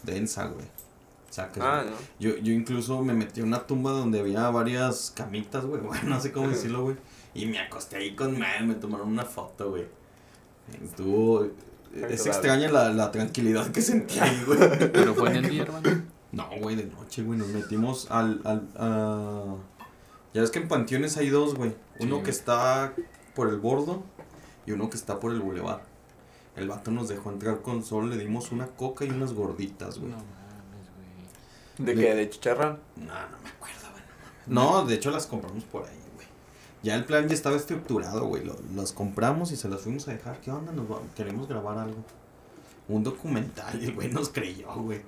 [0.05, 0.66] densa, güey.
[1.33, 1.93] Sacas, Ah, no.
[2.20, 5.80] Yo, yo incluso me metí a una tumba donde había varias camitas, güey.
[5.87, 6.97] Bueno, no sé cómo decirlo, güey.
[7.35, 9.87] Y me acosté ahí con madre, me tomaron una foto, güey.
[10.85, 11.47] Estuvo...
[11.95, 14.59] Es extraña la, la tranquilidad que sentí ahí, güey.
[14.93, 16.03] Pero fue en el día, hermano.
[16.33, 17.39] No, güey, de noche, güey.
[17.39, 18.41] Nos metimos al...
[18.45, 19.57] al a-
[20.35, 21.74] Ya ves que en panteones hay dos, güey.
[22.01, 22.22] Uno Sí.
[22.24, 22.93] que está
[23.35, 24.03] por el bordo
[24.66, 25.83] y uno que está por el bulevar.
[26.57, 30.12] El vato nos dejó entrar con sol, le dimos una coca y unas gorditas, güey.
[30.12, 30.18] No
[31.78, 32.14] ¿De qué?
[32.14, 32.78] ¿De chicharrón?
[32.96, 34.02] No, no me acuerdo, güey.
[34.46, 36.26] No, de hecho las compramos por ahí, güey.
[36.82, 38.44] Ya el plan ya estaba estructurado, güey.
[38.44, 40.40] Lo- las compramos y se las fuimos a dejar.
[40.40, 40.72] ¿Qué onda?
[40.72, 42.04] Nos va- queremos grabar algo.
[42.88, 45.00] Un documental y el güey nos creyó, güey.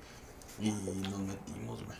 [0.59, 1.97] Y nos metimos, güey.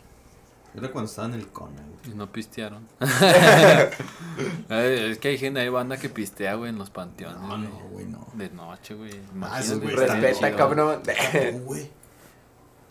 [0.77, 2.13] Era cuando estaba en el Cona, güey.
[2.13, 2.85] Y no pistearon.
[4.69, 7.39] Es que hay gente, hay banda que pistea, güey, en los panteones.
[7.41, 8.27] No, no, güey, no.
[8.33, 9.11] De noche, güey.
[9.41, 11.01] Ah, Respeta, cabrón.
[11.03, 11.89] No, güey.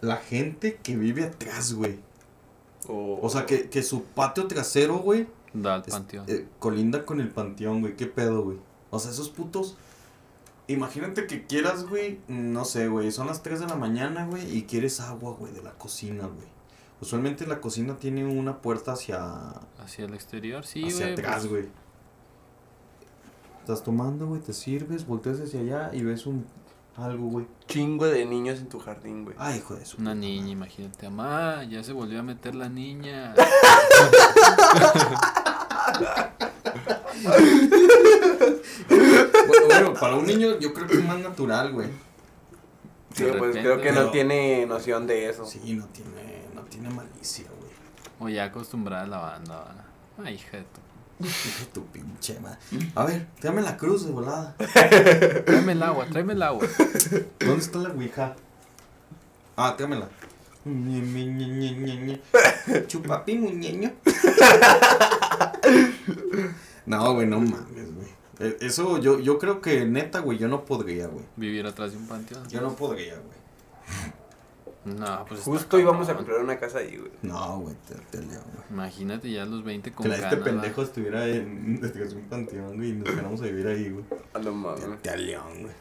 [0.04, 1.98] La gente que vive atrás, güey.
[2.88, 6.24] O, O sea, que, que su patio trasero, güey, Da al panteón.
[6.28, 7.96] eh, colinda con el panteón, güey.
[7.96, 8.58] ¿Qué pedo, güey?
[8.90, 9.76] O sea, esos putos.
[10.66, 12.20] Imagínate que quieras, güey.
[12.28, 13.10] No sé, güey.
[13.12, 14.56] Son las 3 de la mañana, güey.
[14.56, 16.48] Y quieres agua, güey, de la cocina, güey.
[17.00, 19.20] Usualmente la cocina tiene una puerta hacia,
[19.78, 21.12] Hacia el exterior, sí, hacia güey.
[21.12, 21.68] atrás, pues, güey.
[23.60, 26.44] Estás tomando, güey, te sirves, volteas hacia allá y ves un
[26.96, 27.46] algo, güey.
[27.66, 29.36] Chingo de niños en tu jardín, güey.
[29.38, 30.00] Ay, hijo de su.
[30.00, 31.08] Una niña, imagínate.
[31.10, 33.34] Mamá, ya se volvió a meter la niña.
[39.46, 41.88] Bueno, bueno, para un niño yo creo que es más natural, güey.
[43.14, 45.46] Sí, pues creo que no tiene noción de eso.
[45.46, 47.72] Sí, no tiene, no tiene malicia, güey.
[48.18, 49.84] O ya acostumbrada a la banda, ¿verdad?
[50.24, 50.80] Ay, hija de tu.
[51.20, 52.58] Hijo tu pinche madre.
[52.94, 54.54] A ver, tráeme la cruz de volada.
[55.46, 56.66] Tráeme el agua, tráeme el agua.
[57.40, 58.34] ¿Dónde está la ouija?
[59.56, 60.08] Ah, tráemela.
[62.88, 63.92] Chupapi, muñeño.
[66.86, 68.08] No, güey, no mames, güey.
[68.40, 71.24] Eh, Eso yo, yo creo que neta, güey, yo no podría, güey.
[71.36, 72.46] Vivir atrás de un panteón.
[72.48, 74.14] Yo no podría, güey.
[74.84, 75.40] No, pues.
[75.40, 77.10] Justo íbamos a comprar una casa ahí, güey.
[77.22, 78.64] No, güey, te, te leo, güey.
[78.70, 82.90] Imagínate ya a los 20 con Que la- este pendejo estuviera en un panteón, güey,
[82.90, 84.04] y nos quedamos a vivir ahí, güey.
[84.34, 85.02] A lo Te, mames.
[85.02, 85.74] te león, güey.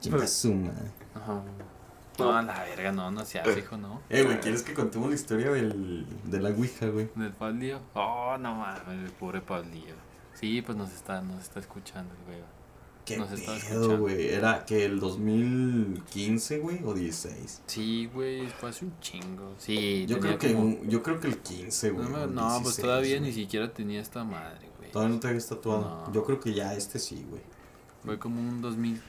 [0.00, 0.90] Chinga su madre.
[1.14, 1.42] Ajá.
[2.18, 4.00] No, a la verga, no, no seas, hijo, no.
[4.10, 7.08] Eh, güey, ¿quieres que contemos la historia del, de la ouija, güey?
[7.14, 7.80] Del Pablillo.
[7.94, 9.94] Oh, no mames, el pobre Pablillo.
[10.34, 12.38] Sí, pues nos está, nos está escuchando, el güey.
[13.04, 13.98] ¿Qué Nos escuchando.
[13.98, 14.28] güey?
[14.28, 17.62] Era que el 2015, güey, o 16.
[17.66, 19.54] Sí, güey, fue hace un chingo.
[19.58, 22.08] Sí, Yo creo que como- yo creo que el 15, No, güey.
[22.10, 23.28] no, pues 16, todavía güey.
[23.30, 24.90] ni siquiera tenía esta madre, güey.
[24.92, 26.04] Todavía no te habías tatuado.
[26.06, 26.12] No.
[26.12, 27.42] Yo creo que ya este sí, güey.
[28.04, 29.00] Fue como un 2000.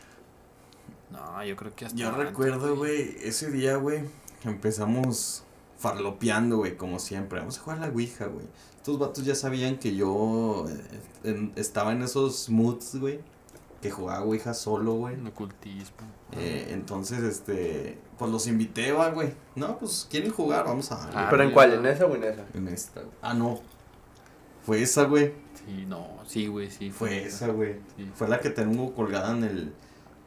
[1.11, 1.97] No, yo creo que hasta.
[1.97, 4.01] Yo antes, recuerdo, güey, ese día, güey,
[4.43, 5.43] empezamos
[5.77, 7.39] farlopeando, güey, como siempre.
[7.39, 8.45] Vamos a jugar a la Ouija, güey.
[8.77, 13.19] Estos vatos ya sabían que yo eh, en- estaba en esos moods, güey,
[13.83, 15.13] que jugaba Ouija solo, güey.
[15.15, 16.07] En ocultismo.
[16.31, 19.33] Eh, entonces, este, pues los invité, va, güey.
[19.55, 21.13] No, pues quieren jugar, vamos a darle.
[21.15, 21.73] Ah, ¿Pero en cuál?
[21.73, 22.45] ¿En esa o en esa?
[22.53, 23.01] En esta.
[23.01, 23.13] güey.
[23.21, 23.59] Ah, no.
[24.65, 25.33] Fue esa, güey.
[25.65, 26.89] Sí, no, sí, güey, sí.
[26.91, 27.75] Fue esa, güey.
[27.97, 28.09] Sí.
[28.15, 29.59] Fue la que tengo colgada en el.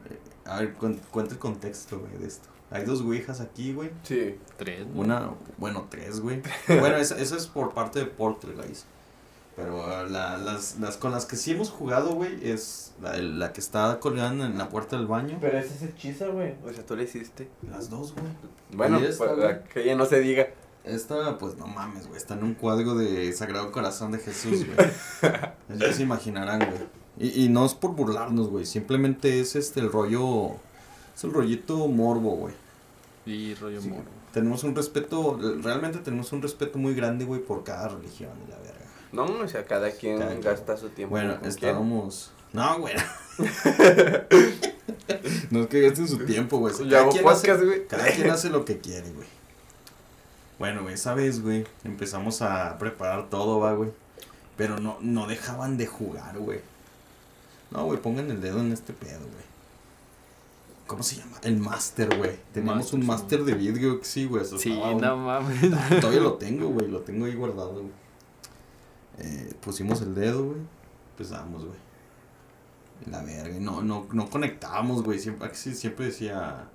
[0.09, 2.47] eh, a ver, cuen- cuenta el contexto, güey, de esto.
[2.69, 3.89] Hay dos ouijas aquí, güey.
[4.03, 4.35] Sí.
[4.57, 4.85] Tres.
[4.93, 6.41] Una, bueno, tres, güey.
[6.67, 8.85] Bueno, esa, esa es por parte de Poltergeist.
[9.57, 13.51] Pero uh, la- las, las con las que sí hemos jugado, güey, es la, la
[13.51, 15.39] que está colgada en la puerta del baño.
[15.41, 16.53] Pero esa es hechiza, güey.
[16.65, 17.49] O sea, tú le hiciste.
[17.69, 18.25] Las dos, güey.
[18.71, 20.47] Bueno, Y esta, pues, que ella no se diga.
[20.85, 22.17] Esta, pues no mames, güey.
[22.17, 24.89] Está en un cuadro de Sagrado Corazón de Jesús, güey.
[25.79, 26.79] Ya se imaginarán, güey.
[27.19, 28.65] Y, y no es por burlarnos, güey.
[28.65, 30.51] Simplemente es este el rollo.
[31.15, 32.53] Es el rollito morbo, güey.
[33.25, 34.03] Sí, rollo Sí, moro.
[34.31, 35.39] Tenemos un respeto.
[35.63, 38.76] Realmente tenemos un respeto muy grande, güey, por cada religión y la verga.
[39.11, 40.41] No, o sea, cada quien Cada quien.
[40.41, 41.11] gasta su tiempo.
[41.11, 42.31] Bueno, estábamos.
[42.53, 42.93] No, güey.
[45.51, 46.73] no es que gasten su tiempo, güey.
[46.89, 47.87] Cada, quien hace, podcast, güey.
[47.87, 49.27] cada quien hace lo que quiere, güey.
[50.59, 53.91] Bueno, güey, esa vez, güey, empezamos a preparar todo, va, güey.
[54.55, 56.61] Pero no, no dejaban de jugar, güey.
[57.69, 59.47] No, güey, pongan el dedo en este pedo, güey.
[60.87, 61.37] ¿Cómo se llama?
[61.43, 62.31] El máster, güey.
[62.63, 63.07] Máster, un sí.
[63.07, 64.45] máster de vidrio, sí, güey.
[64.45, 65.61] Sí, estaba no mames.
[65.99, 66.87] Todavía lo tengo, güey.
[66.87, 68.06] Lo tengo ahí guardado, güey.
[69.19, 70.57] Eh, pusimos el dedo, güey.
[71.11, 71.77] Empezamos, güey.
[73.11, 73.57] La verga.
[73.59, 75.19] No, no, no conectábamos, güey.
[75.19, 76.69] Siempre, siempre decía.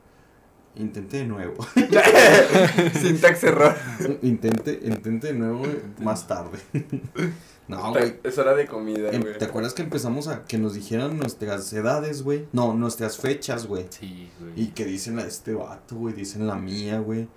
[0.74, 1.66] Intente de nuevo.
[3.00, 3.76] Syntax error.
[4.22, 6.58] intente, intente de nuevo, güey, más tarde.
[7.68, 8.14] no, güey.
[8.24, 9.36] Es hora de comida, Em- güey.
[9.38, 12.46] ¿Te acuerdas que empezamos a que nos dijeran nuestras edades, güey?
[12.52, 13.86] No, nuestras fechas, güey.
[13.90, 14.52] Sí, güey.
[14.56, 17.28] Y que dicen la de este vato, güey, dicen la mía, güey.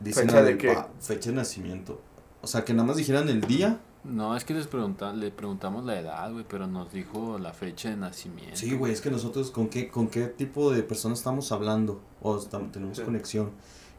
[0.00, 0.72] Dicen ¿Fecha la de qué?
[0.72, 2.00] pa- fecha de nacimiento.
[2.40, 3.80] O sea, que nada más dijeran el día.
[4.08, 7.90] No, es que les pregunta, le preguntamos la edad, güey, pero nos dijo la fecha
[7.90, 8.56] de nacimiento.
[8.56, 12.36] Sí, güey, es que nosotros con qué, con qué tipo de personas estamos hablando o
[12.38, 13.02] estam- tenemos Sí.
[13.04, 13.50] conexión.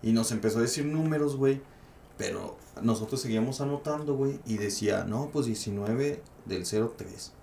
[0.01, 1.61] Y nos empezó a decir números, güey.
[2.17, 4.39] Pero nosotros seguíamos anotando, güey.
[4.45, 7.33] Y decía, no, pues 19 del 03.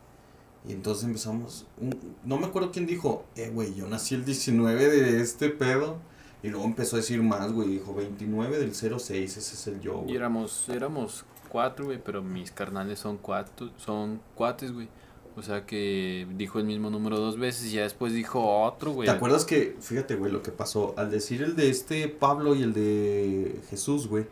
[0.66, 1.66] Y entonces empezamos.
[1.80, 5.98] un- no me acuerdo quién dijo, eh, güey, yo nací el 19 de este pedo.
[6.42, 7.68] Y luego empezó a decir más, güey.
[7.68, 10.16] Dijo 29 del 06, ese es el yo, Y güey.
[10.16, 11.24] éramos, éramos
[11.54, 14.88] cuatro, güey, pero mis carnales son cuatro, son cuates, güey.
[15.36, 19.06] O sea que dijo el mismo número dos veces y ya después dijo otro, güey.
[19.06, 20.94] ¿Te acuerdas que, fíjate, güey, lo que pasó?
[20.96, 24.26] Al decir el de este Pablo y el de Jesús, güey.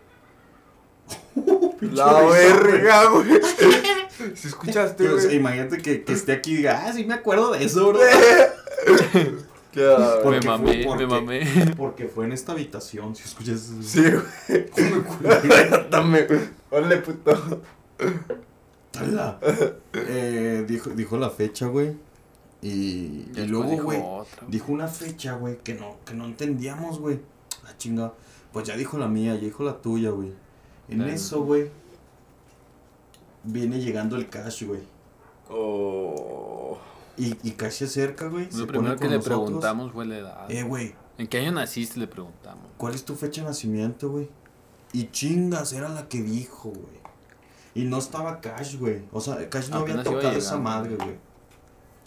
[1.81, 3.29] La verga, güey.
[4.35, 5.37] Si escuchaste, güey.
[5.37, 8.01] imagínate que, que esté aquí y diga, ah, sí me acuerdo de eso, bro.
[9.73, 10.85] ¿Por Me mamé, fue?
[10.85, 11.75] ¿Por me mamé.
[11.77, 13.70] Porque fue en esta habitación, si escuchas.
[13.83, 14.66] Sí, güey.
[15.91, 16.27] Dame.
[16.70, 17.62] Órale, puto.
[18.99, 19.41] Ala.
[19.95, 21.97] Eh, dijo, dijo la fecha, güey.
[22.61, 24.01] Y, y luego, güey,
[24.47, 27.18] dijo una fecha, güey, que no, que no entendíamos, güey.
[27.64, 28.12] La chinga.
[28.53, 30.33] Pues ya dijo la mía, ya dijo la tuya, güey.
[30.89, 31.70] En eso, güey,
[33.45, 34.83] viene llegando el cash, güey.
[35.49, 36.79] Oh.
[37.17, 38.49] Y, y cash se acerca, güey.
[38.53, 39.41] Lo primero que le nosotros.
[39.45, 40.51] preguntamos fue la edad.
[40.51, 42.01] Eh, güey, ¿En qué año naciste?
[42.01, 42.67] Le preguntamos.
[42.79, 44.29] ¿cuál es tu fecha de nacimiento, güey?
[44.93, 47.03] Y chingas, era la que dijo, güey.
[47.75, 49.03] Y no estaba Cash, güey.
[49.13, 51.09] O sea, Cash no había Apenas tocado esa madre, güey.
[51.09, 51.19] güey.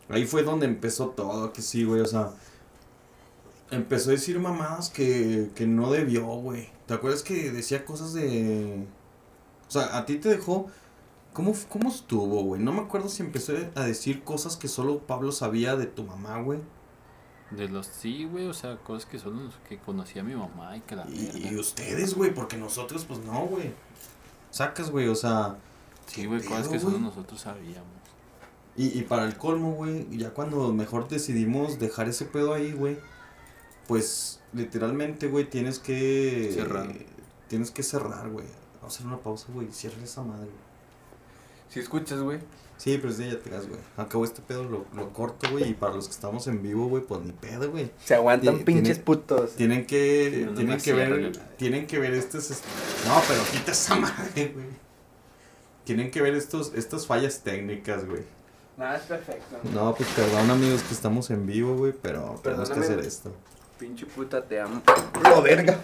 [0.10, 2.02] Ahí fue donde empezó todo, que sí, güey.
[2.02, 2.32] O sea,
[3.72, 6.70] empezó a decir mamadas que, que no debió, güey.
[6.86, 8.86] ¿Te acuerdas que decía cosas de...
[9.68, 10.68] O sea, a ti te dejó...
[11.36, 12.62] ¿Cómo, cómo estuvo, güey?
[12.62, 16.42] No me acuerdo si empezó a decir cosas que solo Pablo sabía de tu mamá,
[16.42, 16.62] güey.
[17.52, 20.96] De los sí, güey, o sea, cosas que solo que conocía mi mamá y que
[20.96, 23.74] la Y, y ustedes, güey, porque nosotros, pues no, güey.
[24.50, 25.58] Sacas, güey, o sea...
[26.06, 27.92] Sí, ¿qué güey, cosas que solo nosotros sabíamos.
[28.78, 32.98] Y, y para el colmo, güey, ya cuando mejor decidimos dejar ese pedo ahí, güey,
[33.90, 36.50] pues literalmente, güey, tienes que...
[36.54, 36.94] Cerrar.
[37.50, 38.48] Tienes que cerrar, güey.
[38.76, 39.70] Vamos a hacer una pausa, güey.
[39.74, 40.65] Cierra esa madre, güey.
[41.70, 42.40] Si escuchas, güey.
[42.78, 43.80] Sí, pero sí, ya te das, güey.
[43.96, 45.70] Acabo este pedo, lo, lo corto, güey.
[45.70, 47.90] Y para los que estamos en vivo, güey, pues ni pedo, güey.
[48.04, 49.56] Se aguantan pinches putos.
[49.56, 52.66] Tienen que, Sí, no tienen me que ver, tienen que ver estos, est-
[53.08, 54.66] no, pero quita esa madre, güey.
[55.86, 58.24] Tienen que ver estos, estas fallas técnicas, güey.
[58.78, 59.58] Nada, es perfecto.
[59.74, 62.86] No, pues perdón amigos que estamos en vivo, güey, pero tenemos que Perdóname.
[62.86, 63.34] hacer esto.
[63.80, 64.82] Pinche puta, te amo.
[65.24, 65.80] Lo verga.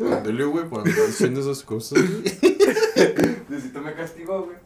[0.00, 2.22] Ándale, güey, por andar diciendo esas cosas, güey.
[3.48, 4.56] Necesito me castigo, güey.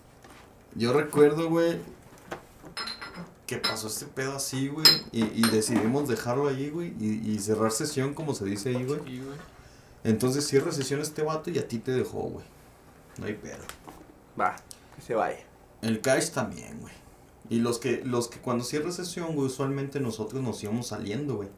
[0.76, 1.78] Yo recuerdo, güey,
[3.46, 7.70] que pasó este pedo así, güey, y, y decidimos dejarlo ahí, güey, y, y cerrar
[7.70, 9.00] sesión, como se dice ahí, güey.
[10.04, 12.44] Entonces cierra sesión este vato y a ti te dejó, güey.
[13.18, 13.64] No hay pedo.
[14.38, 14.56] Va,
[14.94, 15.40] que se vaya.
[15.82, 16.94] El cash también, güey.
[17.48, 21.48] Y los que, los que cuando cierra sesión, güey, usualmente nosotros nos íbamos saliendo, güey.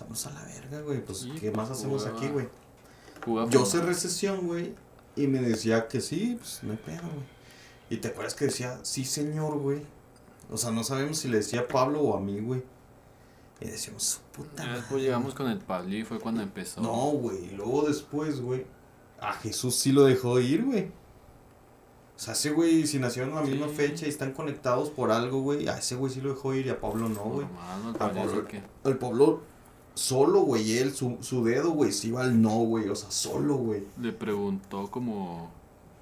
[0.00, 1.04] Vamos a la verga, güey.
[1.04, 2.48] Pues, Sí, ¿qué más hacemos aquí, güey?
[3.50, 4.74] Yo cerré sesión, güey,
[5.16, 7.33] y me decía que sí, pues no hay pedo, güey.
[7.90, 9.82] Y te acuerdas que decía, sí, señor, güey.
[10.50, 12.62] O sea, no sabemos si le decía Pablo o a mí, güey.
[13.60, 14.62] Y decíamos, su puta.
[14.64, 14.78] Madre".
[14.80, 16.80] después llegamos con el Pablo y fue cuando empezó.
[16.80, 17.46] No, güey.
[17.46, 18.66] Y luego después, güey,
[19.20, 20.84] a Jesús sí lo dejó ir, güey.
[22.16, 23.74] O sea, ese güey, si nacieron en la misma Sí.
[23.74, 26.70] fecha y están conectados por algo, güey, a ese güey sí lo dejó ir y
[26.70, 27.46] a Pablo no, güey.
[27.82, 28.62] No A Pablo- que.
[28.84, 29.40] El Pablo
[29.94, 32.88] solo, güey, él, su, su dedo, güey, se iba al no, güey.
[32.88, 33.84] O sea, solo, güey.
[34.00, 35.50] Le preguntó como,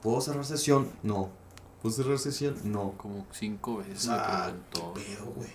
[0.03, 0.91] ¿Puedo cerrar sesión?
[1.03, 1.31] No.
[1.83, 2.55] ¿Puedo cerrar sesión?
[2.65, 2.95] No.
[2.97, 4.09] como cinco veces.
[4.09, 5.51] Ah, qué pedo, güey.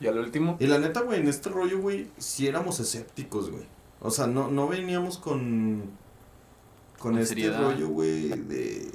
[0.00, 0.56] Y al último.
[0.60, 3.64] Y la neta, güey, en este rollo, güey, sí éramos escépticos, güey.
[4.00, 5.82] O sea, no, no veníamos con.
[6.98, 7.60] Con, Con este seriedad.
[7.60, 8.90] rollo, güey, de.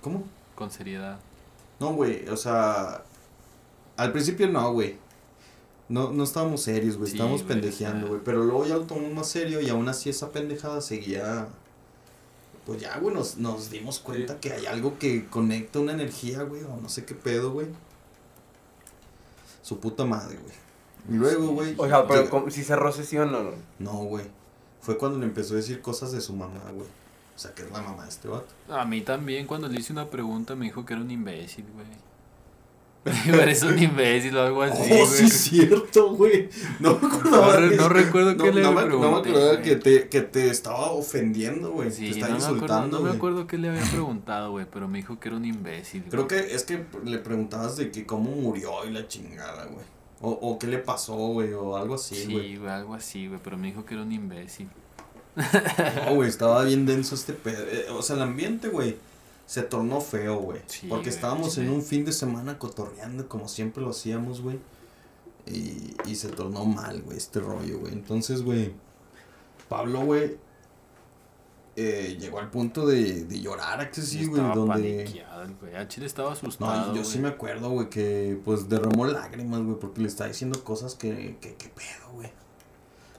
[0.00, 0.24] ¿Cómo?
[0.56, 1.18] Con seriedad.
[1.78, 3.04] No, güey, o sea.
[3.96, 4.96] Al principio no, güey.
[5.88, 7.10] No, no estábamos serios, güey.
[7.10, 8.20] Sí, estábamos pendejeando, güey.
[8.24, 11.46] Pero luego ya lo tomamos más serio y aún así esa pendejada seguía.
[12.66, 14.40] Pues ya, güey, nos, nos dimos cuenta Sí.
[14.40, 17.66] que hay algo que conecta una energía, güey, o no sé qué pedo, güey.
[19.62, 20.54] Su puta madre, güey.
[21.10, 21.74] Y luego, güey.
[21.76, 23.50] O sea, pero llega- ¿cómo- si cerró sesión o no.
[23.78, 24.24] No, güey.
[24.80, 26.86] Fue cuando le empezó a decir cosas de su mamá, güey.
[27.34, 28.46] O sea, que es la mamá de este vato.
[28.68, 31.86] A mí también, cuando le hice una pregunta, me dijo que era un imbécil, güey.
[33.26, 36.48] Eres un imbécil o algo así, oh, sí, es cierto, güey.
[36.80, 37.60] No me acordaba.
[37.60, 40.48] No que- no recuerdo no, le no me, no me acordaba que te, que te
[40.48, 41.90] estaba ofendiendo, güey.
[41.90, 44.88] te estaba no me, acuerdo, insultando, no me acuerdo qué le había preguntado, güey, pero
[44.88, 46.04] me dijo que era un imbécil.
[46.08, 46.46] Creo güey.
[46.46, 49.84] que es que le preguntabas de que cómo murió y la chingada, güey.
[50.22, 52.52] O, o qué le pasó, güey, o algo así, güey.
[52.52, 54.68] Sí, güey, algo así, güey, pero me dijo que era un imbécil.
[56.06, 57.64] No, güey, estaba bien denso este pedo.
[57.70, 58.96] Eh, O sea, el ambiente, güey,
[59.46, 60.60] se tornó feo, güey.
[60.66, 64.58] Sí, porque estábamos en un fin de semana cotorreando como siempre lo hacíamos, güey.
[65.46, 67.92] Y, y se tornó mal, güey, este rollo, güey.
[67.92, 68.72] Entonces, güey,
[69.68, 70.38] Pablo, güey,
[71.76, 75.24] eh, llegó al punto de, de llorar, a que sí, güey, estaba donde...
[75.60, 75.74] güey.
[75.74, 79.78] A Chile estaba No, asustado, yo sí me acuerdo, güey, que pues derramó lágrimas, güey,
[79.78, 82.30] porque le estaba diciendo cosas que, que, que pedo, güey.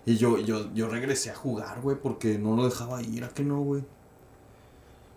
[0.06, 3.44] Y yo, yo, yo regresé a jugar, güey, porque no lo dejaba ir, ¿a que
[3.44, 3.84] no, güey?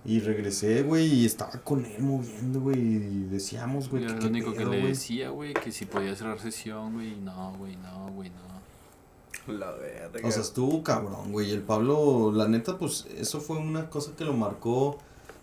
[0.08, 4.54] Y regresé, güey, y estaba con él moviendo, güey, y decíamos, güey, que lo único
[4.54, 7.14] que le decía, güey, que si podía cerrar sesión, güey.
[7.16, 9.52] No, güey, no, güey, no.
[9.52, 10.26] La verga.
[10.26, 11.50] O sea, estuvo cabrón, güey.
[11.50, 14.98] Y el Pablo, la neta, pues eso fue una cosa que lo marcó.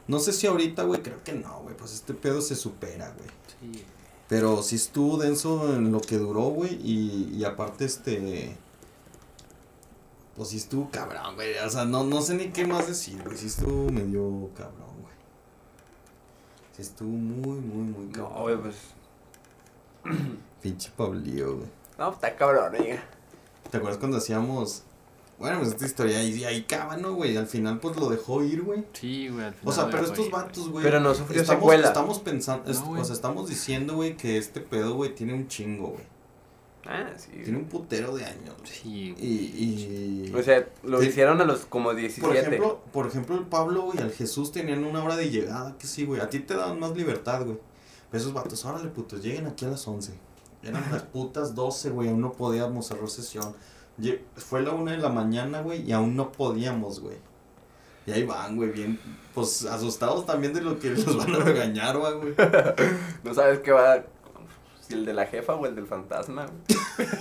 [0.07, 1.77] No sé si ahorita, güey, creo que no, güey.
[1.77, 3.29] Pues este pedo se supera, güey.
[3.73, 3.83] Sí.
[4.27, 6.73] Pero sí estuvo denso en lo que duró, güey.
[6.83, 8.57] Y, y aparte, este.
[10.35, 11.57] Pues sí estuvo cabrón, güey.
[11.59, 13.37] O sea, no, no sé ni qué más decir, güey.
[13.37, 15.13] Sí estuvo medio cabrón, güey.
[16.75, 18.33] Sí estuvo muy, muy, muy cabrón.
[18.33, 18.75] No, güey, pues.
[20.61, 21.67] Pinche Pablillo, güey.
[21.97, 23.03] No, está cabrón, oiga.
[23.71, 24.83] ¿Te acuerdas cuando hacíamos.
[25.39, 27.35] Bueno, pues esta historia ahí, ahí caba, ¿no, güey?
[27.35, 28.85] Al final, pues lo dejó ir, güey.
[28.93, 29.69] Sí, güey, al final.
[29.69, 30.43] O sea, pero estos ir, güey.
[30.43, 30.83] vatos, güey.
[30.83, 31.87] Pero no sufrió estamos, secuela.
[31.87, 33.01] Estamos pensando, No, güey.
[33.01, 36.03] o sea, estamos diciendo, güey, que este pedo, güey, tiene un chingo, güey.
[36.87, 37.31] Ah, sí.
[37.43, 38.55] Tiene un putero de años.
[38.63, 40.29] Sí, Y, güey.
[40.29, 40.33] y...
[40.35, 41.07] O sea, lo Sí.
[41.07, 42.27] hicieron a los como 17.
[42.27, 45.87] por ejemplo, por ejemplo, el Pablo, güey, al Jesús tenían una hora de llegada, que
[45.87, 46.21] sí, güey.
[46.21, 47.57] A ti te daban más libertad, güey.
[48.11, 50.13] Pero esos vatos, órale, putos, lleguen aquí a las 11.
[50.63, 53.55] Eran las putas 12, güey, aún no podíamos cerrar sesión.
[54.35, 57.17] Fue la una de la mañana, güey, y aún no podíamos, güey.
[58.05, 58.99] Y ahí van, güey, bien,
[59.33, 62.35] pues asustados también de lo que los van a regañar, güey.
[63.23, 64.03] No sabes qué va.
[64.87, 66.45] Si el de la jefa o el del fantasma.
[66.45, 67.09] güey.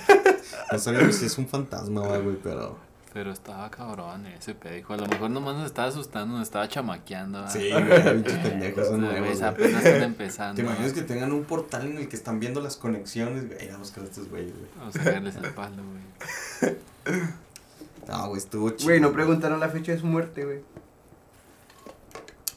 [0.72, 2.76] No sabemos si es un fantasma, va, güey, pero...
[3.12, 4.74] Pero estaba cabrón ese pedo.
[4.74, 7.42] Dijo, a lo mejor nomás nos estaba asustando, nos estaba chamaqueando.
[7.42, 7.52] ¿verdad?
[7.54, 10.56] Sí, güey, pinches pendejos son nuevos, apenas están empezando.
[10.56, 13.70] ¿Te imaginas que tengan un portal en el que están viendo las conexiones, güey?
[13.70, 14.66] Vamos con estos güeyes, güey.
[14.78, 15.82] Vamos a caerles al palo,
[16.62, 16.76] güey.
[18.08, 18.88] No, güey, estuvo chido.
[18.90, 20.60] Güey, no preguntaron la fecha de su muerte, güey.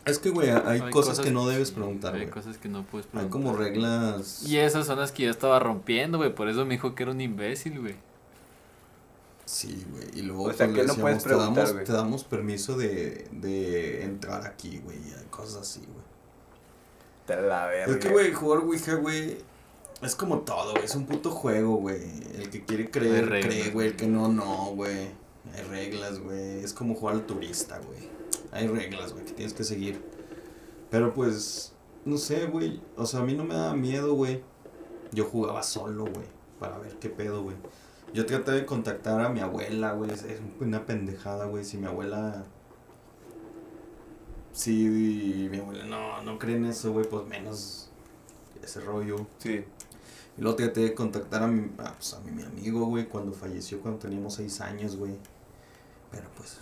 [0.08, 2.32] Es que, güey, hay, cosas, que no debes preguntar, Hay güey.
[2.32, 3.32] cosas que no puedes Hay preguntar.
[3.32, 4.44] como reglas...
[4.44, 6.34] Y esas son las que yo estaba rompiendo, güey.
[6.34, 7.96] Por eso me dijo que era un imbécil, güey.
[9.46, 10.08] Sí, güey.
[10.14, 12.24] Y luego O sea, pues, que le no puedes decíamos, preguntar, te damos, te damos
[12.26, 14.98] permiso de, de entrar aquí, güey.
[14.98, 16.06] y Cosas así, güey.
[17.26, 17.94] Te la verga.
[17.94, 19.38] Es que, güey, jugar Ouija, güey,
[20.02, 20.86] es como todo, güey.
[20.86, 22.02] Es un puto juego, güey.
[22.36, 23.88] El que quiere Hay creer, reglas, cree, güey.
[23.88, 25.08] El que no, no, güey.
[25.56, 26.64] Hay reglas, güey.
[26.64, 28.17] Es como jugar al turista, güey.
[28.52, 30.02] Hay reglas, güey, que tienes que seguir.
[30.90, 31.74] Pero, pues,
[32.06, 32.82] no sé, güey.
[32.96, 34.42] O sea, a mí no me daba miedo, güey.
[35.12, 36.26] Yo jugaba solo, güey.
[36.60, 37.58] Para ver qué pedo, güey.
[38.14, 40.12] Yo traté de contactar a mi abuela, güey.
[40.12, 41.66] Es una pendejada, güey.
[41.66, 42.46] Si mi abuela...
[44.54, 47.90] Si mi abuela no, no cree en eso, güey, pues menos
[48.64, 49.28] ese rollo.
[49.38, 49.64] Sí.
[50.38, 53.34] Y luego traté de contactar a mi, a, pues, a mi, mi amigo, güey, cuando
[53.34, 55.14] falleció, cuando teníamos seis años, güey.
[56.12, 56.58] Pero pues,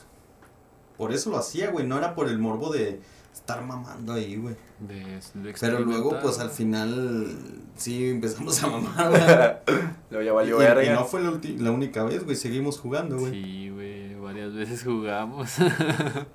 [0.97, 3.01] por eso lo hacía, güey, no era por el morbo de
[3.33, 4.55] estar mamando ahí, güey.
[4.79, 7.37] De, de Pero luego, pues al final,
[7.75, 9.77] sí empezamos a mamar, güey.
[10.09, 10.93] Lo ya Y, valió y verga.
[10.93, 13.31] no fue la, única vez, güey, seguimos jugando, güey.
[13.31, 14.15] Sí, güey.
[14.15, 15.51] Varias veces jugamos.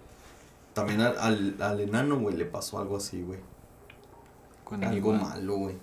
[0.74, 3.40] También al, al, al enano, güey, le pasó algo así, güey.
[4.64, 5.74] Con Algo malo, güey.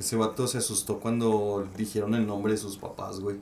[0.00, 3.36] Ese vato se asustó cuando dijeron el nombre de sus papás, güey.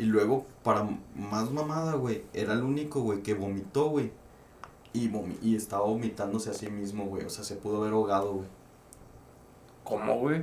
[0.00, 4.10] Y luego, para más mamada, güey, era el único, güey, que vomitó, güey.
[4.94, 7.24] Y, vomi- y estaba vomitándose a sí mismo, güey.
[7.26, 8.48] O sea, se pudo haber ahogado, güey.
[9.84, 10.42] ¿Cómo, güey?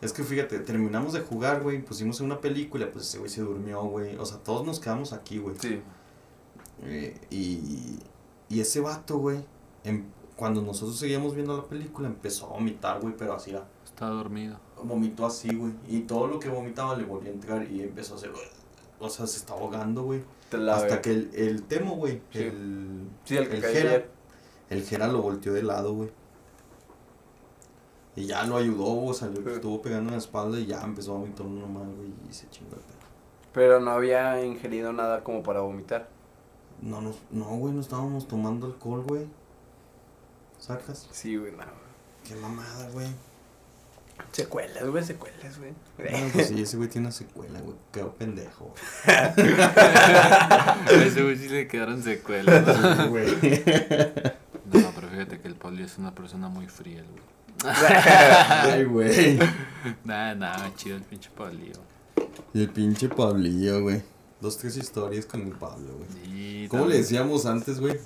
[0.00, 1.82] Es que fíjate, terminamos de jugar, güey.
[1.82, 4.16] Pusimos una película, pues ese güey se durmió, güey.
[4.16, 5.56] O sea, todos nos quedamos aquí, güey.
[5.58, 5.80] Sí.
[6.82, 7.98] Eh, y,
[8.48, 9.38] y ese vato, güey,
[9.84, 10.04] em-
[10.36, 13.66] cuando nosotros seguíamos viendo la película, empezó a vomitar, güey, pero así era.
[13.84, 14.58] Estaba dormido.
[14.82, 15.72] vomitó así, güey.
[15.88, 18.32] Y todo lo que vomitaba le volvió a entrar y empezó a hacer.
[19.02, 20.22] O sea, se está ahogando, güey.
[20.70, 22.22] Hasta que el, el Temo, güey.
[22.30, 22.38] Sí.
[22.38, 24.04] El, Sí, el que cayó Jera.
[24.70, 26.10] El Jera lo volteó de lado, güey.
[28.14, 31.14] Y ya lo ayudó, o sea, le estuvo pegando en la espalda y ya empezó
[31.14, 32.12] a vomitar normal, güey.
[32.30, 32.98] Y se chingó el pedo.
[33.52, 36.08] Pero no había ingerido nada como para vomitar.
[36.80, 39.26] No, no, no, güey, no estábamos tomando alcohol, güey.
[40.58, 41.08] ¿Sacas?
[41.10, 41.64] Sí, güey, no.
[42.24, 43.08] Qué mamada, güey.
[44.30, 45.72] Secuelas, güey, secuelas, güey.
[45.98, 47.76] Bueno, pues sí, ese güey tiene una secuela, güey.
[47.92, 48.74] Quedó pendejo.
[49.06, 49.34] A
[51.04, 52.66] ese güey sí le quedaron secuelas.
[52.66, 53.10] ¿no?
[53.10, 53.26] güey.
[54.72, 57.22] No, pero fíjate que el Poli es una persona muy fría, güey.
[57.64, 59.38] Ay, güey.
[60.04, 61.72] Nada, nada, chido el pinche güey.
[62.54, 64.02] Y el pinche Pablillo, güey.
[64.40, 66.08] Dos, tres historias con el Pablo, güey.
[66.24, 67.98] Sí, ¿Cómo le decíamos antes, güey?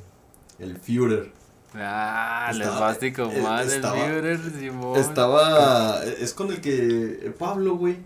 [0.59, 1.33] El Führer.
[1.79, 4.99] Ah, el Estaba- esvástico eh, más del estaba- Führer, Simón.
[4.99, 6.05] Estaba.
[6.05, 7.35] Es con el que.
[7.39, 7.99] Pablo, güey.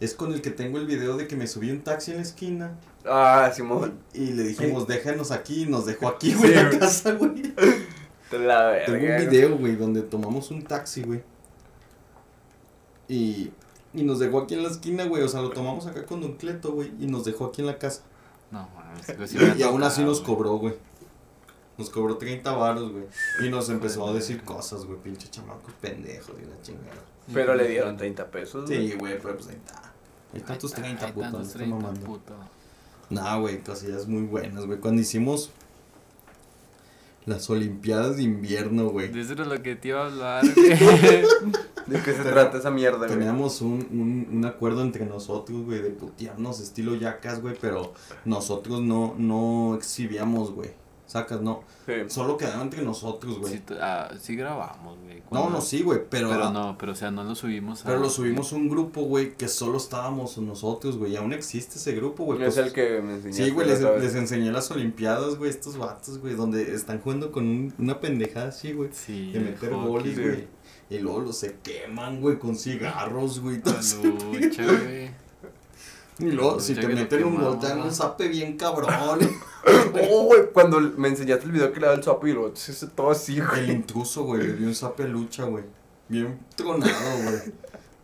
[0.00, 2.22] Es con el que tengo el video de que me subí un taxi en la
[2.22, 2.78] esquina.
[3.04, 3.98] Ah, Simón.
[4.14, 5.62] Y le dijimos, déjanos aquí.
[5.62, 7.42] Y nos dejó aquí, güey, Sí, la casa, güey.
[8.30, 8.86] Te la verga.
[8.86, 11.22] Tengo un video, güey, donde tomamos un taxi, güey.
[13.08, 13.50] Y
[13.94, 15.22] Y nos dejó aquí en la esquina, güey.
[15.22, 16.92] O sea, lo tomamos acá con Don Cleto, güey.
[17.00, 18.02] Y nos dejó aquí en la casa.
[18.50, 19.08] No, mames.
[19.08, 20.74] ha y aún así nos cobró, güey.
[21.78, 23.04] Nos cobró 30 varos, güey.
[23.46, 24.98] Y nos empezó a decir cosas, güey.
[24.98, 27.02] Pinche chamacos pendejos y la chingada.
[27.32, 28.66] Pero le dieron 30 pesos.
[28.66, 28.90] güey.
[28.90, 29.78] Sí, güey, pero pues ahí está.
[30.34, 31.24] Ahí están tus 30, Ahí puto.
[31.26, 32.06] están no tus estoy 30, mamando.
[32.06, 32.34] puto.
[33.10, 34.78] Nah, güey, cosillas muy buenas, güey.
[34.80, 35.50] Cuando hicimos
[37.26, 39.08] las Olimpiadas de invierno, güey.
[39.08, 40.68] De eso era lo que te iba a hablar, güey.
[41.86, 43.10] ¿De qué se trata esa mierda, güey?
[43.10, 48.80] Teníamos un, un, un acuerdo entre nosotros, güey, de putearnos estilo yacas, güey, pero nosotros
[48.82, 50.70] no, no exhibíamos, güey.
[51.08, 51.62] Sacas, no.
[51.86, 51.92] Sí.
[52.08, 53.54] Solo quedaba entre nosotros, güey.
[53.54, 55.22] Sí, ah, sí grabamos, güey.
[55.30, 57.86] no, no, sí, güey, pero, Pero, no, pero o sea, no lo subimos a...
[57.86, 61.12] pero lo subimos un grupo, güey, que solo estábamos nosotros, güey.
[61.12, 62.42] y Aún existe ese grupo, güey.
[62.42, 63.44] es pues, el que me enseñaste.
[63.46, 67.74] Sí, güey, les, enseñé las Olimpiadas, güey, estos vatos, güey, donde están jugando con un-
[67.78, 68.90] una pendejada así, güey.
[68.92, 70.46] Sí, De meter hockey, bolis, güey.
[70.90, 73.56] Y luego los se queman, güey, con cigarros, güey.
[73.62, 75.10] lucha, güey.
[76.18, 78.88] Y luego, La si te meten un gol, te dan un zape bien cabrón.
[80.10, 83.10] Oh, güey, cuando me enseñaste el video que le daba el sapo y se- todo
[83.10, 83.70] así, El güey.
[83.70, 85.64] intruso, güey, le dio un zape lucha, güey.
[86.08, 86.92] Bien tronado,
[87.24, 87.52] güey.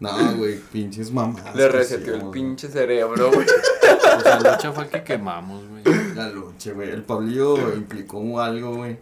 [0.00, 1.54] No, güey, pinches mamadas.
[1.54, 3.46] Le reseteó el pinche cerebro, güey.
[3.46, 5.82] O sea, la lucha fue el que quemamos, güey.
[6.14, 6.90] La lucha, güey.
[6.90, 8.98] El Pablillo implicó algo, güey.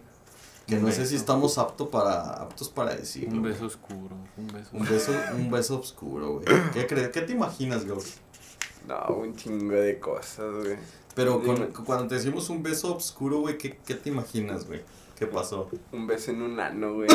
[0.66, 3.32] Que Un no sé si estamos apto para, aptos para decirlo.
[3.38, 6.44] Un beso oscuro, un beso Un beso, un beso oscuro, güey.
[6.72, 7.08] ¿Qué crees?
[7.08, 7.98] ¿Qué te imaginas, güey?
[8.88, 10.76] No, un chingo de cosas, güey.
[11.14, 14.80] Pero con- cuando te decimos un beso oscuro, güey, ¿qué, ¿qué te imaginas, güey?
[15.16, 15.68] ¿Qué pasó?
[15.92, 17.08] Un beso en un ano, güey.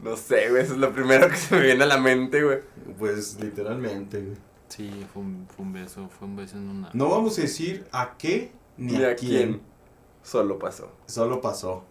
[0.00, 2.58] no sé, güey, eso es lo primero que se me viene a la mente, güey.
[2.98, 4.36] Pues literalmente, güey.
[4.68, 6.90] Sí, fue un, fue un beso, fue un beso en una...
[6.92, 9.60] No vamos a decir a qué ni, Ni a, quién.
[10.22, 10.90] Solo pasó.
[11.06, 11.84] Solo pasó.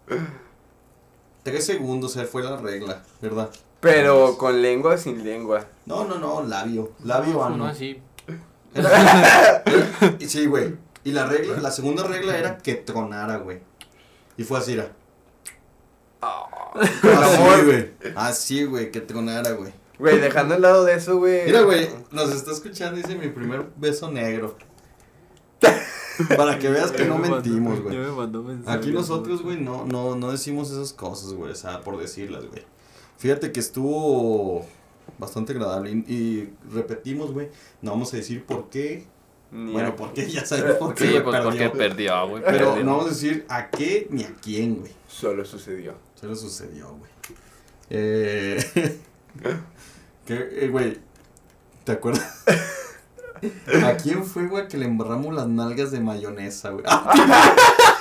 [1.43, 3.49] Tres segundos, eh, fue la regla, ¿verdad?
[3.83, 5.65] Pero con lengua o sin lengua.
[5.85, 6.93] No, no, no, labio.
[7.03, 7.55] Labio No, ano.
[7.55, 8.01] uno así.
[10.19, 10.75] Y Sí, güey.
[11.03, 13.59] Y la regla, la segunda regla era que tronara, güey.
[14.37, 14.89] Y fue así, era.
[16.21, 17.91] Así, güey.
[18.15, 19.73] Así, güey, que tronara, güey.
[19.99, 21.45] Güey, dejando al lado de eso, güey.
[21.45, 24.55] Mira, güey, nos está escuchando, dice mi primer beso negro.
[26.37, 27.97] Para que veas que no mentimos, güey.
[27.97, 28.71] Me.
[28.71, 32.63] Aquí nosotros, güey, no, no, no decimos esas cosas, güey, o sea, por decirlas, güey.
[33.23, 34.65] Fíjate que estuvo
[35.17, 37.47] bastante agradable y, y repetimos, güey,
[37.81, 39.05] no vamos a decir por qué.
[39.49, 41.71] Ni Bueno, a- por qué, ya sabes por qué, Sí, pues porque perdió.
[41.77, 42.43] perdió, güey.
[42.43, 42.83] Pero perdió.
[42.83, 44.91] no vamos a decir a qué ni a quién, güey.
[45.07, 45.93] Solo sucedió.
[46.19, 47.11] Solo sucedió, güey.
[47.89, 48.61] Eh,
[50.25, 50.33] que,
[50.65, 50.97] eh, güey,
[51.85, 52.43] ¿te acuerdas?
[53.85, 56.83] ¿A quién fue, güey, que le embarramos las nalgas de mayonesa, güey?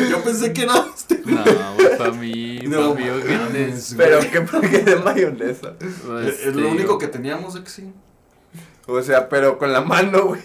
[0.10, 1.34] Yo pensé que era este, güey.
[1.34, 3.94] No, güey, para mí, No para ojetes.
[3.96, 5.74] Pero qué por qué de mayonesa.
[5.78, 7.92] Pues, Es, lo único que teníamos, Exi.
[8.86, 10.42] O sea, pero con la mano, güey.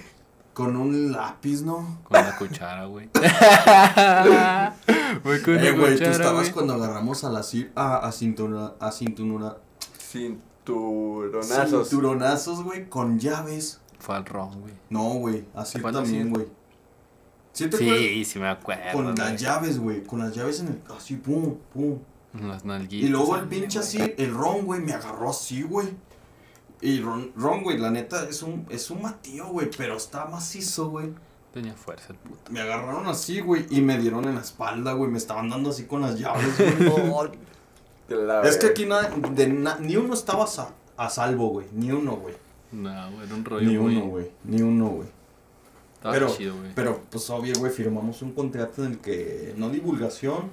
[0.53, 1.99] Con un lápiz, ¿no?
[2.03, 3.09] Con la cuchara, güey.
[5.23, 6.51] Voy con Eh, güey, tú estabas güey.
[6.51, 9.55] cuando agarramos a la cir- a, a cinturona, a cinturona,
[9.97, 11.89] Cinturonazos.
[11.89, 13.79] cinturonazos, güey, con llaves.
[13.99, 14.73] Fue al ron, güey.
[14.89, 16.47] No, güey, así ¿Cuándo también, güey.
[17.53, 17.97] ¿Sí te acuerdas?
[17.99, 18.83] Sí, sí me acuerdo.
[18.93, 19.15] Con güey.
[19.17, 21.97] las llaves, güey, con las llaves en el, así, pum, pum.
[22.41, 23.07] Las nalguitas.
[23.07, 25.87] Y luego el pinche así, el Ron, güey, me agarró así, güey.
[26.81, 30.89] Y Ron, Ron, güey, la neta, es un, es un matío, güey, pero está macizo,
[30.89, 31.09] güey.
[31.53, 32.51] Tenía fuerza el puto.
[32.51, 35.85] Me agarraron así, güey, y me dieron en la espalda, güey, me estaban dando así
[35.85, 37.31] con las llaves, güey.
[38.09, 41.91] La es que aquí nada, de na- ni uno estaba sa- a salvo, güey, ni
[41.91, 42.35] uno, güey.
[42.71, 45.07] No, güey, era un rollo Ni uno, güey, ni uno, güey.
[45.99, 46.71] Estaba Pero- chido, güey.
[46.75, 50.49] Pero, pues, obvio, güey, firmamos un contrato en el que no divulgación.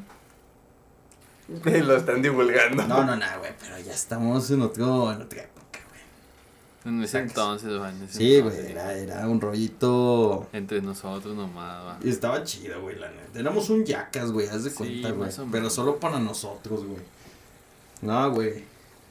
[1.64, 2.82] Lo están divulgando.
[2.88, 6.92] No, no, no, güey, pero ya estamos en otro, en otra época, güey.
[6.97, 7.28] En ese sacas.
[7.30, 7.90] entonces, güey.
[7.90, 8.61] en ese Sí, entonces.
[8.62, 10.49] güey, era, era un rollito.
[10.53, 11.99] Entre nosotros nomás, va.
[12.03, 13.38] Y estaba chido, güey, la neta.
[13.38, 15.30] Éramos un yacas, güey, haz de Sí, cuenta, güey.
[15.53, 17.03] Pero solo para nosotros, güey.
[18.03, 18.64] No, güey.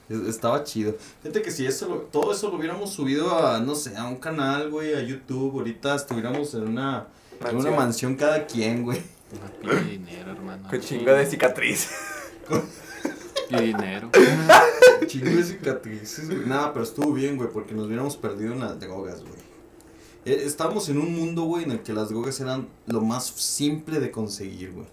[0.09, 0.95] Es- Estaba chido.
[1.21, 4.17] Fíjate que si eso lo- todo eso lo hubiéramos subido a, no sé, a un
[4.17, 7.07] canal, güey, a YouTube, ahorita estuviéramos en una,
[7.41, 7.75] en una Mansión.
[7.75, 9.01] mansión cada quien, güey.
[9.41, 10.69] Más pinche dinero, hermano.
[10.69, 11.89] Con chingo de cicatriz.
[13.49, 14.09] Y dinero.
[15.07, 16.45] Chingo de cicatrices, güey.
[16.47, 19.33] Nada, pero estuvo bien, güey, porque nos hubiéramos perdido en las drogas, güey.
[20.25, 23.99] Eh, Estábamos en un mundo, güey, en el que las drogas eran lo más simple
[23.99, 24.87] de conseguir, güey.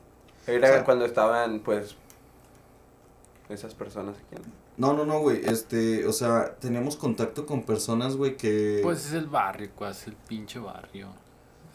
[0.46, 1.94] Era O sea- cuando estaban, pues,
[3.48, 4.36] esas personas aquí.
[4.36, 5.40] No, no, no, güey.
[5.44, 8.80] Este, o sea, tenemos contacto con personas, güey, que.
[8.82, 11.08] Pues es el barrio, cuál es el pinche barrio.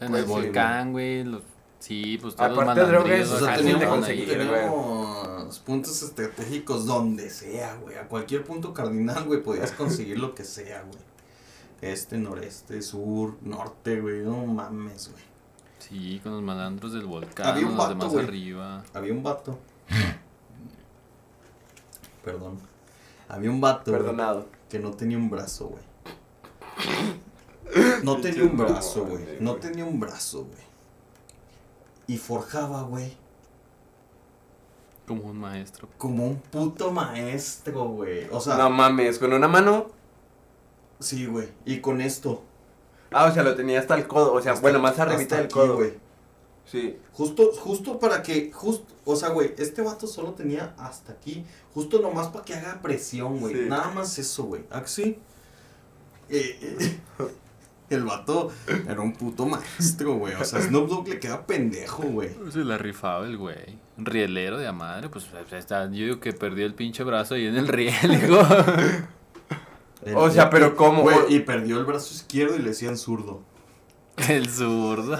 [0.00, 1.42] En Pues el sí, volcán, güey, los
[1.78, 7.96] Sí, pues todos Aparte de drogas, o sea, tenemos puntos estratégicos donde sea, güey.
[7.96, 10.98] A cualquier punto cardinal, güey, podías conseguir lo que sea, güey.
[11.80, 14.22] Este, noreste, sur, norte, güey.
[14.22, 15.22] No mames, güey.
[15.78, 18.84] Sí, con los malandros del volcán, Había un los demás arriba.
[18.92, 19.58] Había un vato.
[22.24, 22.58] Perdón.
[23.28, 23.92] Había un vato
[24.68, 25.82] que no tenía un brazo, güey.
[28.02, 29.24] No tenía un brazo, güey.
[29.40, 30.66] No tenía un brazo, güey.
[32.06, 33.14] Y forjaba, güey.
[35.06, 35.88] Como un maestro.
[35.98, 38.26] Como un puto maestro, güey.
[38.32, 39.88] O sea, No mames, con una mano.
[41.00, 41.48] sí, güey.
[41.66, 42.42] Y con esto.
[43.10, 44.32] Ah, o sea, lo tenía hasta el codo.
[44.32, 45.76] O sea, hasta- bueno, más arribita hasta del aquí, codo.
[45.76, 45.94] güey.
[46.70, 46.98] Sí.
[47.12, 52.00] Justo, justo para que, justo, o sea, güey, este vato solo tenía hasta aquí, justo
[52.00, 53.54] nomás para que haga presión, güey.
[53.54, 53.60] Sí.
[53.68, 54.62] Nada más eso, güey.
[54.70, 55.18] ¿Ah, que sí?
[56.28, 56.98] Eh, eh,
[57.90, 58.52] el vato
[58.86, 60.34] era un puto maestro, güey.
[60.34, 62.30] O sea, Snoop Dogg le queda pendejo, güey.
[62.52, 63.78] Se la rifaba el güey.
[63.96, 67.46] Un rielero de a madre, pues está, yo digo que perdió el pinche brazo ahí
[67.46, 68.40] en el riel, hijo.
[70.04, 71.00] El- O sea, pero ¿cómo?
[71.02, 73.42] Güey, y perdió el brazo izquierdo y le decían zurdo.
[74.28, 75.18] El zurdo.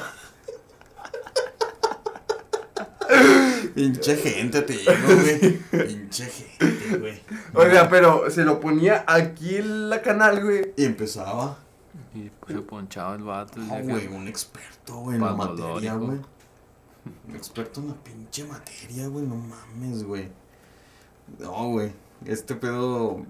[3.78, 5.58] Pinche gente, te digo, güey.
[5.86, 7.20] Pinche gente, güey.
[7.54, 10.72] O sea, pero se lo ponía aquí en la canal, güey.
[10.76, 11.58] Y empezaba.
[12.14, 13.60] Y pues se ponchaba el vato.
[13.60, 16.18] No, decía güey, que- un experto, güey, en la materia, güey.
[17.28, 20.28] Un experto en la pinche materia, güey, no mames, güey.
[21.38, 21.92] No, güey,
[22.26, 23.24] este pedo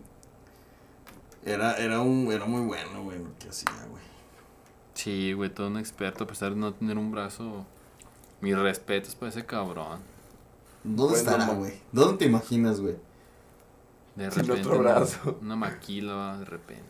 [1.44, 4.02] era, era, un, era muy bueno, güey, lo que hacía, güey.
[4.94, 7.66] Sí, güey, todo un experto, a pesar de no tener un brazo.
[8.40, 10.00] Mis respetos para ese cabrón.
[10.96, 11.72] ¿Dónde Bueno, estará, güey?
[11.92, 12.96] ¿Dónde te imaginas, güey?
[14.16, 14.68] De Sin repente.
[14.68, 15.38] otro brazo.
[15.42, 16.82] Una, maquila, de repente.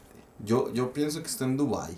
[0.45, 1.97] Yo, yo pienso que está en Dubai.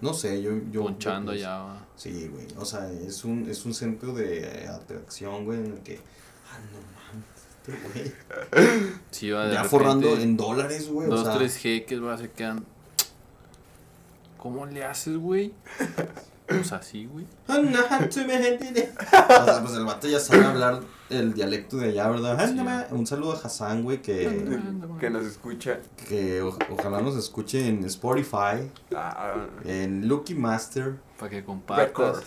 [0.00, 0.52] No sé, yo...
[0.70, 1.58] yo Ponchando yo ya.
[1.58, 1.86] va.
[1.94, 6.00] Sí, güey, o sea, es un, es un centro de atracción, güey, en el que...
[6.50, 6.78] Ah, no
[7.12, 8.92] mames, este güey.
[9.10, 11.36] Sí, va de Ya repente, forrando en dólares, güey, o Dos, sea...
[11.36, 12.64] tres jeques, va, se quedan.
[14.38, 15.52] ¿Cómo le haces, güey?
[16.48, 17.26] Pues así, güey.
[17.48, 17.98] O sea,
[19.62, 20.80] pues el vato ya sabe hablar
[21.10, 22.48] el dialecto de allá, ¿verdad?
[22.48, 22.94] Sí.
[22.94, 24.60] Un saludo a Hassan, güey, que,
[24.98, 25.80] Que nos escucha.
[26.08, 31.88] que o- ojalá nos escuche en Spotify, Ah, en Lucky Master, Para que compartas.
[31.88, 32.22] Record.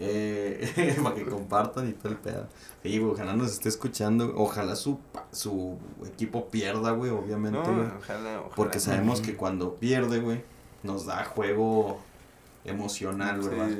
[0.00, 2.46] eh, para que compartan y todo el pedo.
[2.84, 4.98] Sí, güey, ojalá nos esté escuchando, ojalá su,
[5.32, 5.76] su
[6.06, 7.86] equipo pierda, güey, obviamente, no, güey.
[7.98, 8.54] ojalá, ojalá.
[8.54, 10.42] Porque sabemos que cuando pierde, güey,
[10.84, 11.98] nos da juego
[12.64, 13.70] emocional, ¿verdad?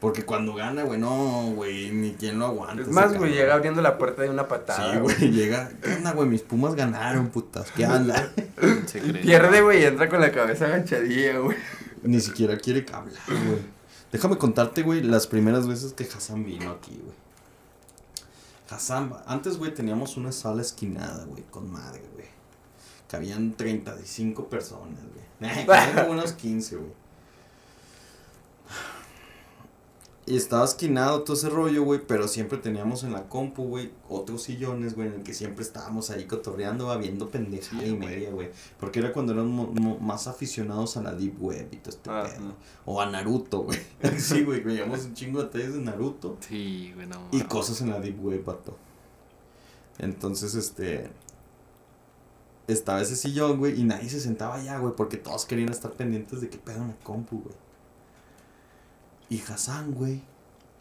[0.00, 2.82] Porque cuando gana, güey, no, güey, ni quien lo aguanta.
[2.82, 4.94] Es más, güey, llega abriendo la puerta de una patada.
[4.94, 5.70] Sí, güey, llega.
[5.82, 6.26] ¿Qué onda, güey?
[6.26, 7.70] Mis pumas ganaron, putas.
[7.72, 7.86] ¿Qué
[8.86, 9.20] secreto.
[9.20, 11.58] Pierde, güey, y entra con la cabeza agachadilla, güey.
[12.02, 13.80] Ni siquiera quiere hablar, güey.
[14.10, 17.14] Déjame contarte, güey, las primeras veces que Hassan vino aquí, güey.
[18.70, 22.26] Hassan, antes, güey, teníamos una sala esquinada, güey, con madre, güey.
[23.06, 25.66] Cabían 35 personas, güey.
[25.66, 26.99] Cabían como unos 15, güey.
[30.26, 34.42] Y estaba esquinado todo ese rollo, güey, pero siempre teníamos en la compu, güey, otros
[34.42, 38.30] sillones, güey, en el que siempre estábamos ahí cotorreando, va, viendo pendejada Sí, y media,
[38.30, 38.50] güey.
[38.78, 42.10] Porque era cuando éramos mo- mo- más aficionados a la Deep Web y todo este
[42.10, 42.54] Ah, pedo.
[42.84, 43.78] O a Naruto, güey.
[44.18, 47.26] sí, güey, veíamos un chingo de detalles de Naruto Sí, güey, no.
[47.32, 48.76] y cosas en la Deep Web, vato.
[49.98, 51.10] Entonces, este.
[52.68, 56.40] Estaba ese sillón, güey, y nadie se sentaba allá, güey, porque todos querían estar pendientes
[56.40, 57.54] de que pedo en la compu, güey.
[59.30, 60.20] Y Hassan, güey,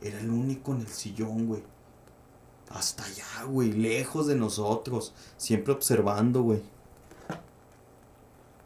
[0.02, 1.64] era el único en el sillón, güey.
[2.70, 6.62] Hasta allá, güey, lejos de nosotros, siempre observando, güey.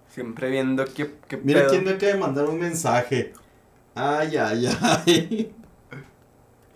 [0.10, 1.70] Siempre viendo qué, qué Mira pedo.
[1.72, 3.34] quién me acaba de mandar un mensaje.
[3.96, 5.56] Ay, ay, ay.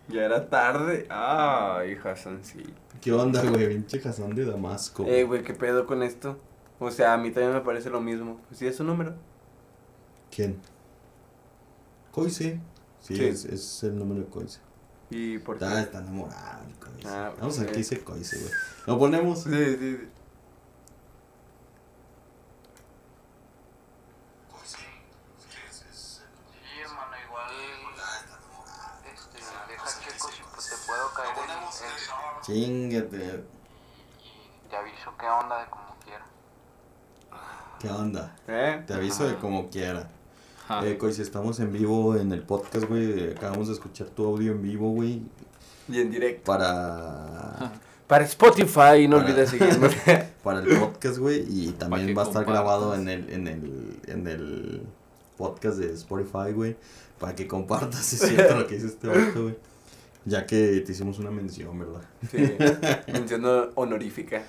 [0.07, 1.05] Ya era tarde.
[1.09, 2.63] Ay, Hassan, sí.
[3.01, 3.67] ¿Qué onda, güey?
[3.67, 5.05] Pinche Hassan de Damasco.
[5.05, 6.37] Eh, güey, ¿qué pedo con esto?
[6.79, 8.39] O sea, a mí también me parece lo mismo.
[8.51, 9.15] ¿Sí es su número?
[10.33, 10.59] ¿Quién?
[12.11, 12.59] Coise.
[13.07, 13.25] Sí, Sí.
[13.25, 14.59] Es, es el número de Coise.
[15.09, 15.65] ¿Y por qué?
[15.65, 17.07] Está, está enamorado el Coise.
[17.07, 17.63] Ah, Vamos ok.
[17.67, 18.51] aquí dice Coise, güey.
[18.85, 19.43] Lo ponemos.
[19.43, 20.09] Sí, sí, sí.
[25.91, 27.51] Sí, hermano, igual.
[29.13, 33.43] Este, deja checo si pues, te puedo caer en, en- Chingate.
[34.23, 36.25] y te aviso qué onda de como quiera.
[37.79, 38.35] ¿Qué onda?
[38.47, 38.83] ¿Eh?
[38.87, 40.09] Te aviso de como quiera.
[40.83, 43.31] Eh, Coise, estamos en vivo en el podcast, güey.
[43.31, 45.21] Acabamos de escuchar tu audio en vivo, güey.
[45.87, 46.43] Y en directo.
[46.43, 47.71] Para,
[48.07, 49.93] Para Spotify, no Para- olvides seguirnos.
[50.43, 51.45] para el podcast, güey.
[51.47, 52.53] Y también va a estar compartas.
[52.53, 54.81] grabado en el, en el, en el
[55.37, 56.75] podcast de Spotify, güey.
[57.19, 59.55] Para que compartas, si es cierto lo que dice este vato, güey.
[60.25, 62.01] Ya que te hicimos una mención, ¿verdad?
[62.29, 62.55] Sí,
[63.13, 63.45] mención
[63.75, 64.43] honorífica.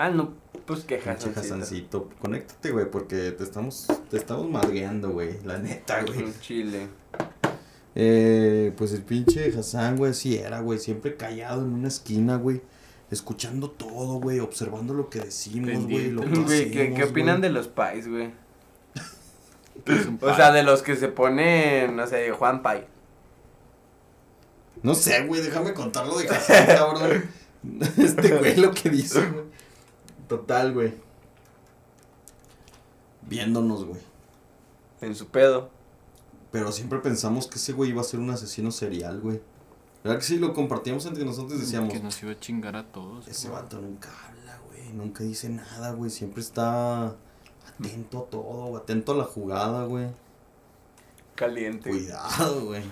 [0.00, 0.32] Ah, no,
[0.64, 1.40] pues que Pinche Hassancito.
[1.40, 2.08] Hassancito.
[2.20, 5.40] Conéctate, güey, porque te estamos, te estamos madreando, güey.
[5.44, 6.22] La neta, güey.
[6.22, 6.86] Un chile.
[7.96, 10.78] Eh, pues el pinche Hassan, güey, sí era, güey.
[10.78, 12.62] Siempre callado en una esquina, güey.
[13.10, 14.38] Escuchando todo, güey.
[14.38, 16.12] Observando lo que decimos, güey.
[16.12, 18.30] Lo que Güey, ¿qué, hacemos, ¿qué opinan de los pais, güey?
[20.20, 22.86] O sea, de los que se ponen, no sé, Juan Pai.
[24.84, 25.40] No sé, güey.
[25.40, 27.24] Déjame contarlo de Hassan, cabrón.
[27.96, 29.47] Este güey lo que dice, güey.
[30.28, 30.94] Total, güey.
[33.22, 34.00] Viéndonos, güey.
[35.00, 35.70] En su pedo.
[36.50, 39.40] Pero siempre pensamos que ese güey iba a ser un asesino serial, güey.
[40.02, 40.38] ¿Verdad que sí?
[40.38, 41.92] Lo compartíamos entre nosotros y decíamos...
[41.92, 43.26] que nos iba a chingar a todos.
[43.28, 43.60] Ese güey.
[43.60, 44.92] vato nunca habla, güey.
[44.92, 46.10] Nunca dice nada, güey.
[46.10, 47.14] Siempre está
[47.78, 50.08] atento a todo, atento a la jugada, güey.
[51.34, 51.90] Caliente.
[51.90, 52.82] Cuidado, güey.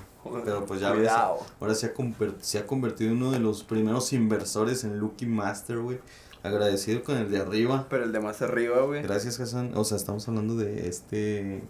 [0.45, 1.09] Pero pues ya ves.
[1.09, 1.39] Cuidado.
[1.61, 1.93] Ahora se ha,
[2.41, 5.99] se ha convertido en uno de los primeros inversores en Lucky Master, güey.
[6.47, 7.87] Agradecido con el de arriba.
[7.91, 9.03] Pero el de más arriba, güey.
[9.03, 9.73] Gracias, Hassan.
[9.77, 11.63] O sea, estamos hablando de este.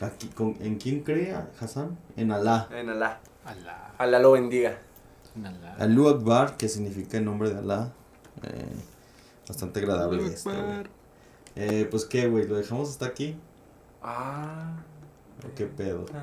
[0.00, 1.96] aquí- con- ¿En quién cree Hassan?
[2.16, 2.68] En Alá.
[2.72, 3.20] En Alá.
[3.44, 4.78] Alá, Alá lo bendiga.
[5.36, 5.74] alá.
[5.78, 7.92] Alú Akbar, que significa el nombre de Alá.
[8.42, 8.66] Eh,
[9.48, 10.84] bastante agradable esto, güey.
[11.56, 13.36] Eh, pues qué, güey, ¿lo dejamos hasta aquí?
[14.02, 14.76] Ah.
[15.46, 16.06] ¿O qué pedo?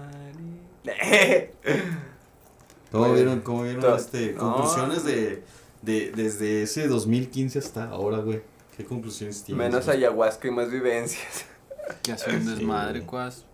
[2.91, 4.39] ¿Cómo vieron, cómo vieron este, no.
[4.39, 5.43] conclusiones de,
[5.81, 8.41] de, desde ese 2015 hasta ahora, güey?
[8.75, 9.65] ¿Qué conclusiones tienes?
[9.65, 9.97] Menos güey?
[9.97, 11.45] ayahuasca y más vivencias.
[12.03, 13.45] Que hace un Sí, desmadre, cuas.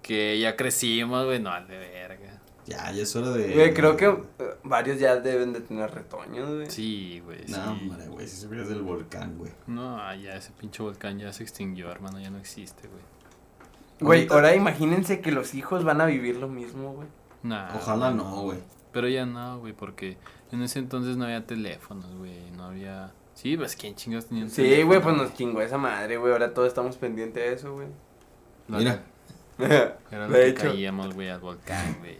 [0.00, 2.40] Que ya crecimos, güey, no, de verga.
[2.66, 3.52] Ya, ya es hora de...
[3.52, 6.70] Güey, creo que eh, varios ya deben de tener retoños, güey.
[6.70, 7.52] Sí, güey, sí.
[7.52, 9.52] No, hombre, güey, si supieras del volcán, güey.
[9.66, 13.02] No, ya ese pinche volcán ya se extinguió, hermano, ya no existe, güey.
[14.00, 17.08] Güey, ahora imagínense que los hijos van a vivir lo mismo, güey.
[17.42, 18.58] Nah, Ojalá no, güey.
[18.92, 20.16] Pero ya no, güey, porque
[20.52, 23.12] en ese entonces no había teléfonos, güey, no había...
[23.34, 26.32] Sí, pues quién chingados tenía un Sí, teléfono, güey, pues nos chingó esa madre, güey.
[26.32, 27.88] Ahora todos estamos pendientes de eso, güey.
[28.68, 29.02] Mira,
[29.58, 30.62] Era lo de que hecho.
[30.68, 32.18] caíamos, güey, al volcán, güey.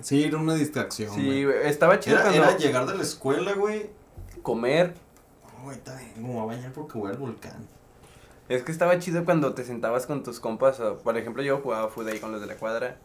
[0.00, 1.56] sí, era una distracción, Sí, güey.
[1.64, 3.90] Estaba chido Era, cuando era llegar de la escuela, güey.
[4.42, 4.94] comer.
[5.58, 7.66] No, güey, está bien, como va a bañar porque voy al volcán.
[8.48, 10.78] Es que estaba chido cuando te sentabas con tus compas.
[10.80, 12.96] o, por ejemplo, yo jugaba fútbol ahí con los de la cuadra.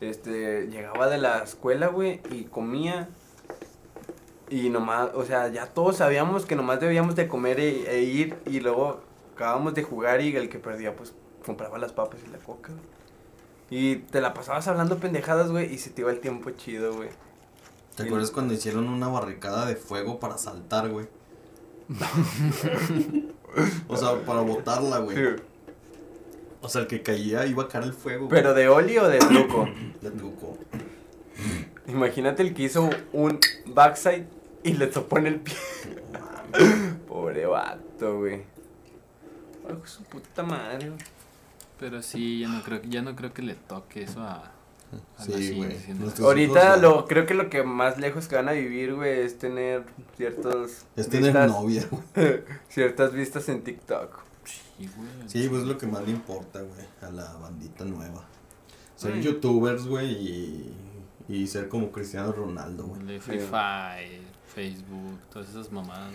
[0.00, 3.08] Este, llegaba de la escuela, güey, y comía.
[4.54, 8.36] Y nomás, o sea, ya todos sabíamos que nomás debíamos de comer e, e ir.
[8.46, 9.00] Y luego
[9.34, 11.12] acabábamos de jugar y el que perdía, pues,
[11.44, 12.70] compraba las papas y la coca.
[13.68, 17.08] Y te la pasabas hablando pendejadas, güey, y se te iba el tiempo chido, güey.
[17.96, 21.08] ¿Te acuerdas cuando hicieron una barricada de fuego para saltar, güey?
[23.88, 25.16] o sea, para botarla, güey.
[26.60, 28.28] O sea, el que caía iba a caer el fuego.
[28.28, 28.40] güey.
[28.40, 29.68] Pero de Oli o de truco.
[30.00, 30.56] Le tocó.
[31.88, 34.28] Imagínate el que hizo un backside
[34.64, 35.54] y le topó en el pie.
[37.08, 38.42] Pobre vato, güey.
[39.68, 41.00] Ay, su puta madre, güey.
[41.78, 44.50] Pero sí, ya no creo, ya no creo que le toque eso a...
[45.18, 45.76] Sí, güey.
[46.22, 49.38] Ahorita hijos, lo, creo que lo que más lejos que van a vivir, güey, es
[49.38, 49.84] tener
[50.16, 52.42] ciertos Es tener vistas, novia, güey.
[52.68, 54.20] ciertas vistas en TikTok.
[54.44, 55.08] Sí, güey.
[55.28, 58.24] Sí, pues es lo que más le importa, güey, a la bandita nueva.
[58.94, 60.74] Ser youtubers, güey, y,
[61.28, 63.18] y ser como Cristiano Ronaldo, güey.
[63.18, 63.40] Free.
[63.40, 64.23] Fire,
[64.54, 66.12] Facebook, todas esas mamadas.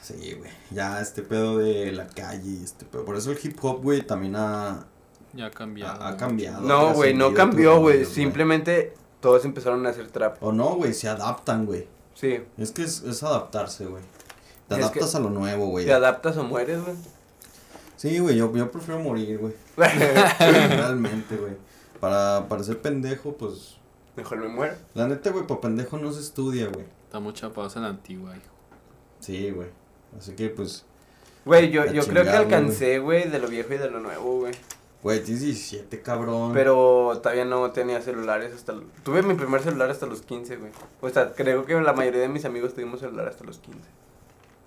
[0.00, 0.50] Sí, güey.
[0.70, 3.04] Ya este pedo de la calle este pedo.
[3.04, 4.86] Por eso el hip hop, güey, también ha,
[5.34, 6.02] Ya ha cambiado.
[6.02, 6.62] ha, cambiado.
[6.62, 8.04] No, güey, no cambió, güey.
[8.04, 10.42] Simplemente todos empezaron a hacer trap.
[10.42, 11.86] O no, güey, se adaptan, güey.
[12.14, 12.40] Sí.
[12.56, 14.02] Es que es, es adaptarse, güey.
[14.68, 15.84] Te Es adaptas a lo nuevo, güey.
[15.84, 16.96] Te adaptas o mueres, güey.
[17.96, 19.52] Sí, güey, yo, yo prefiero morir, güey.
[19.76, 21.52] Realmente, güey.
[22.00, 23.76] Para, para ser pendejo, pues...
[24.20, 24.74] Mejor me muero.
[24.94, 26.84] La neta, güey, para pendejo no se estudia, güey.
[27.04, 28.46] Está mucha pausa en la antigua, hijo.
[29.20, 29.68] Sí, güey.
[30.18, 30.84] Así que, pues...
[31.44, 34.40] Güey, yo, A yo creo que alcancé, güey, de lo viejo y de lo nuevo,
[34.40, 34.52] güey.
[35.02, 36.52] Güey, tienes 17, cabrón.
[36.52, 38.74] Pero todavía no tenía celulares hasta...
[38.74, 40.72] lo- Tuve mi primer celular hasta los 15, güey.
[41.00, 43.80] O sea, creo que la mayoría de mis amigos tuvimos celular hasta los 15.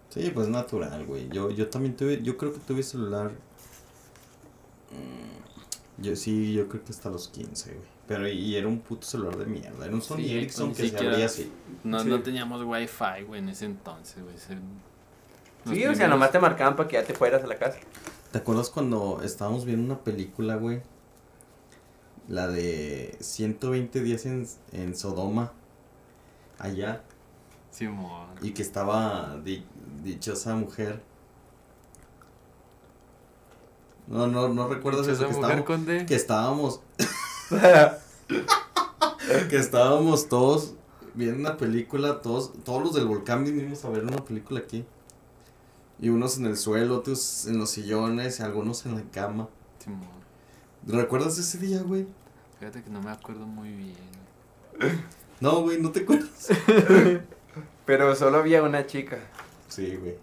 [0.09, 1.29] Sí, pues natural, güey.
[1.29, 2.21] Yo, yo también tuve...
[2.23, 3.31] Yo creo que tuve celular...
[4.91, 7.92] mm, Yo sí, yo creo que hasta los 15, güey.
[8.07, 9.85] Pero y, era un puto celular de mierda.
[9.85, 11.51] Era un Sony Sí, Ericsson que se abría así.
[11.83, 12.09] No, Sí.
[12.09, 14.35] no teníamos wifi, güey, en ese entonces, güey.
[14.35, 14.57] Ese-
[15.65, 17.77] Sí, o sea, nomás te marcaban para que ya te fueras a la casa.
[18.33, 20.81] ¿Te acuerdas cuando estábamos viendo una película, güey?
[22.27, 25.53] La de 120 días en, en Sodoma.
[26.59, 27.03] Allá.
[27.71, 28.27] Simón.
[28.41, 29.65] Y que estaba di-
[30.03, 31.01] dichosa mujer.
[34.07, 35.65] No, no, no recuerdas eso que mujer estábamos.
[35.65, 36.05] con D.
[36.05, 36.81] Que estábamos.
[39.49, 40.75] que estábamos todos
[41.13, 44.85] viendo una película, todos, todos los del volcán vinimos a ver una película aquí.
[45.99, 49.47] Y unos en el suelo, otros en los sillones, y algunos en la cama.
[49.79, 50.09] Simón.
[50.85, 52.07] ¿Recuerdas ese día, güey?
[52.59, 53.95] Fíjate que no me acuerdo muy bien.
[55.39, 56.49] No, güey, no te acuerdas.
[57.85, 59.17] Pero solo había una chica.
[59.69, 60.15] Sí, güey.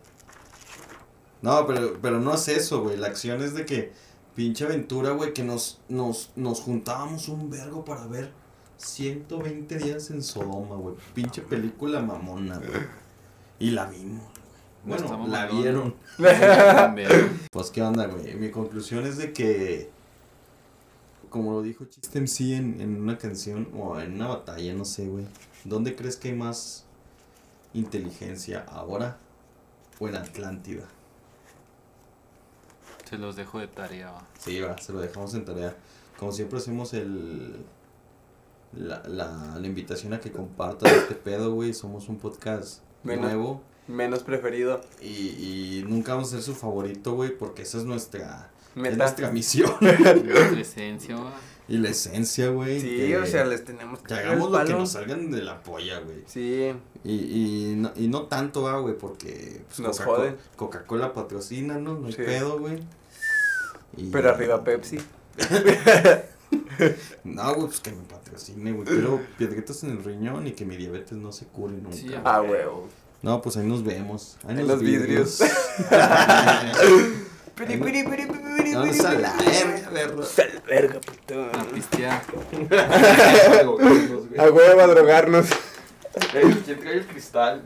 [1.43, 2.99] No, pero, pero no es eso, güey.
[2.99, 3.93] La acción es de que,
[4.35, 8.33] pinche aventura, güey, que nos, nos, nos juntábamos un vergo para ver
[8.77, 10.95] 120 días en Sodoma, güey.
[11.15, 13.01] Pinche película mamona, güey.
[13.59, 14.23] Y la vimos,
[14.85, 15.01] güey.
[15.01, 15.95] No Bueno, la vieron.
[17.51, 18.35] Pues, ¿qué onda, güey?
[18.37, 19.91] Mi conclusión es de que,
[21.29, 25.07] como lo dijo Chiste MC en, en una canción o en una batalla, no sé,
[25.07, 25.27] güey.
[25.65, 26.87] ¿Dónde crees que hay más
[27.75, 29.19] inteligencia ahora
[29.99, 30.89] o en Atlántida?
[33.11, 34.11] Se los dejo de tarea.
[34.13, 34.27] va.
[34.39, 35.77] Sí, va, se lo dejamos en tarea.
[36.19, 37.57] Como siempre hacemos el
[38.77, 41.75] la, la, la invitación a que compartan este pedo, güey.
[41.75, 44.81] Somos un podcast nuevo Menos preferido.
[45.03, 45.07] y,
[45.81, 48.97] y nunca vamos a ser su favorito, güey, porque esa es nuestra, es Meta.
[48.97, 51.33] nuestra misión Nuestra esencia, va.
[51.67, 52.81] y la esencia, güey.
[52.81, 55.43] Sí, que- o sea, les tenemos que caer hagamos el lo que nos salgan de
[55.43, 56.23] la polla, güey.
[56.27, 56.73] Sí,
[57.03, 60.37] Y, y, no, y no tanto, va, güey, porque pues, Nos Coca-Cola- joden.
[60.55, 61.95] Coca-Cola patrocina, ¿no?
[61.99, 62.23] No hay Sí.
[62.23, 62.79] pedo, güey.
[63.97, 64.99] Y- pero arriba Pepsi.
[67.25, 68.85] No, güey, pues que me patrocine, güey.
[68.87, 71.93] Quiero piedritas en el riñón y que mi diabetes no se cure nunca.
[71.97, 72.21] Sí, güey.
[72.25, 72.89] Ah, huevo.
[73.23, 74.37] No, pues ahí nos vemos.
[74.45, 75.41] Ahí En nos los vidrios.
[77.55, 78.79] Piri, piri, piri, piri, a
[79.13, 80.25] la verga, verga.
[80.67, 81.45] Verga, puto.
[81.53, 82.23] A pistear.
[84.39, 85.47] A huevo a drogarnos.
[86.65, 87.63] ¿Quién trae el cristal?